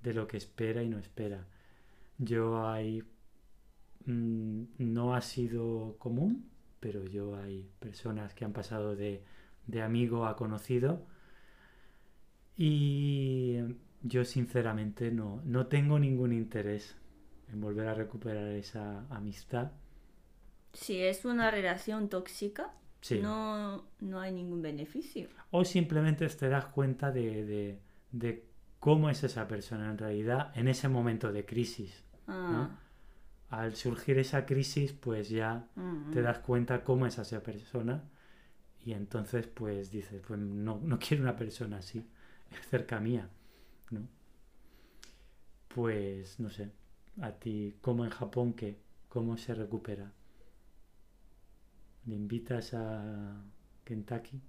de 0.03 0.15
lo 0.15 0.27
que 0.29 0.37
espera 0.39 0.83
y 0.83 0.89
no 0.89 0.99
espera. 0.99 1.47
Yo 2.19 2.69
hay... 2.69 3.03
mm, 4.07 4.63
no 4.79 5.15
ha 5.15 5.21
sido 5.21 5.97
común, 5.99 6.51
pero 6.81 7.05
yo 7.05 7.37
hay 7.37 7.69
personas 7.81 8.35
que 8.35 8.45
han 8.45 8.53
pasado 8.53 8.97
de, 8.97 9.25
de 9.67 9.83
amigo 9.83 10.27
a 10.27 10.37
conocido 10.37 11.07
y 12.57 13.59
yo 14.03 14.25
sinceramente 14.25 15.11
no, 15.11 15.43
no 15.45 15.67
tengo 15.67 15.99
ningún 15.99 16.33
interés 16.33 16.97
en 17.53 17.61
volver 17.61 17.89
a 17.89 17.95
recuperar 17.95 18.49
esa 18.49 19.07
amistad. 19.11 19.73
Si 20.73 21.01
es 21.01 21.25
una 21.25 21.51
relación 21.51 22.09
tóxica, 22.09 22.73
Sí. 23.01 23.21
no, 23.21 23.85
no 24.01 24.21
hay 24.21 24.33
ningún 24.33 24.63
beneficio. 24.63 25.29
O 25.51 25.65
simplemente 25.65 26.27
te 26.29 26.49
das 26.49 26.67
cuenta 26.67 27.11
de, 27.13 27.45
de- 27.45 27.79
de 28.13 28.46
cómo 28.81 29.11
es 29.11 29.25
esa 29.25 29.49
persona 29.49 29.91
en 29.91 29.99
realidad 29.99 30.53
en 30.55 30.69
ese 30.69 30.89
momento 30.89 31.33
de 31.33 31.45
crisis. 31.45 32.05
Ah, 32.29 32.71
al 33.51 33.77
surgir 33.77 34.19
esa 34.19 34.45
crisis, 34.45 34.93
pues 34.93 35.29
ya 35.29 35.69
mm, 35.77 36.11
te 36.11 36.23
das 36.23 36.41
cuenta 36.41 36.83
cómo 36.83 37.07
es 37.07 37.19
esa 37.19 37.43
persona 37.43 38.03
y 38.85 38.93
entonces 38.93 39.47
pues 39.47 39.91
dices, 39.91 40.23
pues 40.27 40.41
no, 40.41 40.81
no 40.83 40.99
quiero 41.01 41.23
una 41.23 41.37
persona 41.37 41.79
así 41.79 42.05
cerca 42.71 43.01
mía, 43.01 43.29
¿no? 43.91 44.09
Pues 45.69 46.41
no 46.41 46.51
sé, 46.51 46.73
a 47.21 47.33
ti, 47.33 47.77
¿cómo 47.81 48.05
en 48.05 48.11
Japón 48.11 48.55
qué? 48.55 48.81
¿Cómo 49.09 49.37
se 49.37 49.55
recupera? 49.55 50.13
¿Le 52.07 52.15
invitas 52.15 52.73
a 52.75 53.43
Kentucky? 53.85 54.41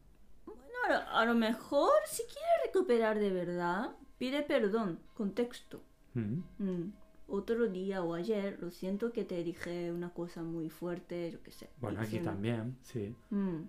Lo, 0.45 0.95
a 0.95 1.25
lo 1.25 1.35
mejor, 1.35 1.91
si 2.05 2.23
quiere 2.23 2.47
recuperar 2.65 3.19
de 3.19 3.31
verdad, 3.31 3.95
pide 4.17 4.41
perdón, 4.43 4.99
contexto. 5.13 5.81
Mm, 6.13 6.41
Mm, 6.59 6.93
Otro 7.29 7.67
día 7.67 8.01
o 8.03 8.13
ayer, 8.13 8.57
lo 8.61 8.71
siento 8.71 9.11
que 9.11 9.25
te 9.25 9.43
dije 9.43 9.91
una 9.91 10.13
cosa 10.13 10.43
muy 10.43 10.69
fuerte, 10.69 11.29
yo 11.31 11.43
qué 11.43 11.51
sé. 11.51 11.69
Bueno, 11.81 11.99
aquí 11.99 12.05
diciendo- 12.11 12.31
también, 12.31 12.77
sí. 12.83 13.13
Mm, 13.31 13.63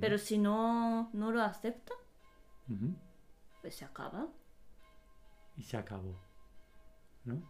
Pero 0.00 0.18
si 0.18 0.38
no, 0.38 1.08
no 1.12 1.30
lo 1.30 1.40
acepta, 1.40 1.92
pues 3.60 3.76
se 3.76 3.84
acaba. 3.84 4.26
Y 5.56 5.62
se 5.62 5.76
acabó, 5.76 6.18
¿no? 7.24 7.48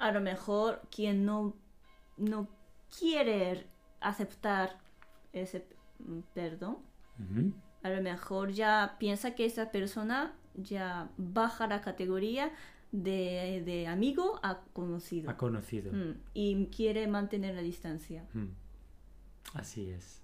A 0.00 0.10
lo 0.10 0.20
mejor 0.20 0.82
quien 0.90 1.24
no, 1.24 1.54
no 2.16 2.48
quiere 2.98 3.64
aceptar 4.00 4.80
ese 5.32 5.64
perdón, 6.34 6.78
a 7.84 7.90
lo 7.90 8.02
mejor 8.02 8.50
ya 8.50 8.96
piensa 8.98 9.36
que 9.36 9.44
esa 9.44 9.70
persona 9.70 10.34
ya 10.62 11.10
baja 11.16 11.66
la 11.66 11.80
categoría 11.80 12.50
de, 12.92 13.62
de 13.64 13.86
amigo 13.86 14.40
a 14.42 14.60
conocido. 14.72 15.30
Ha 15.30 15.36
conocido. 15.36 15.92
Mm, 15.92 16.14
y 16.34 16.66
quiere 16.66 17.06
mantener 17.06 17.54
la 17.54 17.62
distancia. 17.62 18.24
Mm. 18.34 18.46
Así 19.54 19.90
es. 19.90 20.22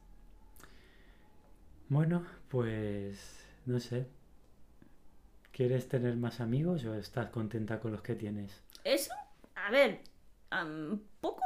Bueno, 1.89 2.25
pues 2.49 3.45
no 3.67 3.79
sé. 3.81 4.07
¿Quieres 5.53 5.89
tener 5.89 6.17
más 6.17 6.41
amigos 6.41 6.85
o 6.85 6.95
estás 6.95 7.31
contenta 7.31 7.79
con 7.81 7.93
los 7.93 8.03
que 8.03 8.15
tienes? 8.17 8.63
Eso, 8.83 9.13
a 9.55 9.71
ver, 9.71 10.01
un 10.51 11.03
poco 11.21 11.43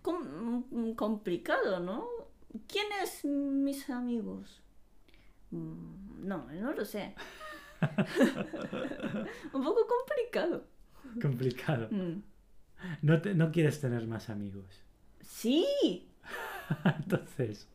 com- 0.00 0.94
complicado, 0.94 1.80
¿no? 1.80 2.06
¿Quiénes 2.68 3.24
mis 3.24 3.88
amigos? 3.90 4.62
Mm, 5.50 6.26
No, 6.28 6.46
no 6.52 6.72
lo 6.72 6.84
sé. 6.84 7.14
un 9.52 9.62
poco 9.64 9.86
complicado. 9.86 10.64
Complicado. 11.20 11.88
Mm. 11.90 12.22
No, 13.02 13.20
te- 13.22 13.34
no 13.34 13.50
quieres 13.52 13.80
tener 13.80 14.06
más 14.06 14.28
amigos. 14.30 14.66
Sí, 15.20 16.08
Entonces, 16.84 17.68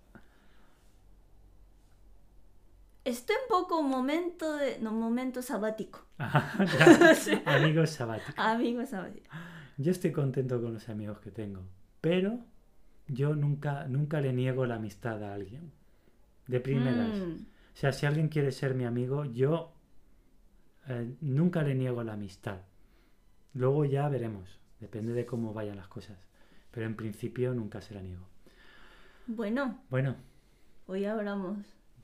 estoy 3.06 3.36
un 3.44 3.50
poco 3.50 3.82
momento 3.84 4.56
de, 4.58 4.80
no, 4.80 4.92
momento 4.92 5.42
sabático. 5.42 6.06
amigos 7.46 7.92
sabáticos. 7.92 8.34
Amigo 8.38 8.86
sabático. 8.86 9.30
Yo 9.78 9.92
estoy 9.92 10.12
contento 10.12 10.62
con 10.62 10.74
los 10.74 10.90
amigos 10.90 11.20
que 11.20 11.32
tengo, 11.32 11.62
pero 12.02 12.40
yo 13.08 13.36
nunca, 13.36 13.86
nunca 13.88 14.20
le 14.22 14.34
niego 14.34 14.66
la 14.66 14.76
amistad 14.76 15.24
a 15.24 15.34
alguien. 15.34 15.72
De 16.48 16.60
primeras. 16.60 17.10
Mm, 17.18 17.42
O 17.42 17.76
sea, 17.80 17.92
si 17.94 18.06
alguien 18.06 18.30
quiere 18.30 18.52
ser 18.52 18.74
mi 18.74 18.86
amigo, 18.86 19.26
yo 19.26 19.74
eh, 20.88 21.16
nunca 21.22 21.64
le 21.64 21.76
niego 21.76 22.04
la 22.04 22.14
amistad. 22.14 22.62
Luego 23.54 23.86
ya 23.86 24.08
veremos, 24.10 24.60
depende 24.80 25.14
de 25.14 25.26
cómo 25.26 25.54
vayan 25.54 25.78
las 25.78 25.88
cosas. 25.88 26.18
Pero 26.72 26.86
en 26.86 26.96
principio 26.96 27.54
nunca 27.54 27.82
se 27.82 27.94
la 27.96 28.02
niego. 28.02 28.28
Bueno, 29.28 29.82
Bueno, 29.90 30.16
hoy 30.86 31.06
hablamos 31.06 31.58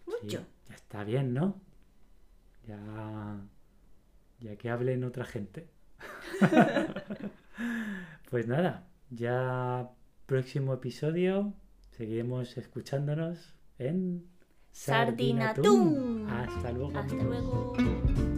sí, 0.06 0.12
mucho. 0.24 0.46
ya 0.70 0.76
está 0.76 1.04
bien, 1.04 1.34
¿no? 1.34 1.62
Ya, 2.68 3.38
ya 4.40 4.56
que 4.58 4.70
hablen 4.70 5.04
otra 5.04 5.26
gente. 5.26 5.70
pues 8.30 8.48
nada, 8.48 8.88
ya 9.10 9.90
próximo 10.26 10.74
episodio 10.74 11.54
seguiremos 11.92 12.58
escuchándonos 12.58 13.54
en 13.78 14.26
Sardinatún. 14.72 16.28
Hasta 16.30 16.72
luego. 16.72 16.98
Hasta 16.98 17.16
luego. 17.16 18.33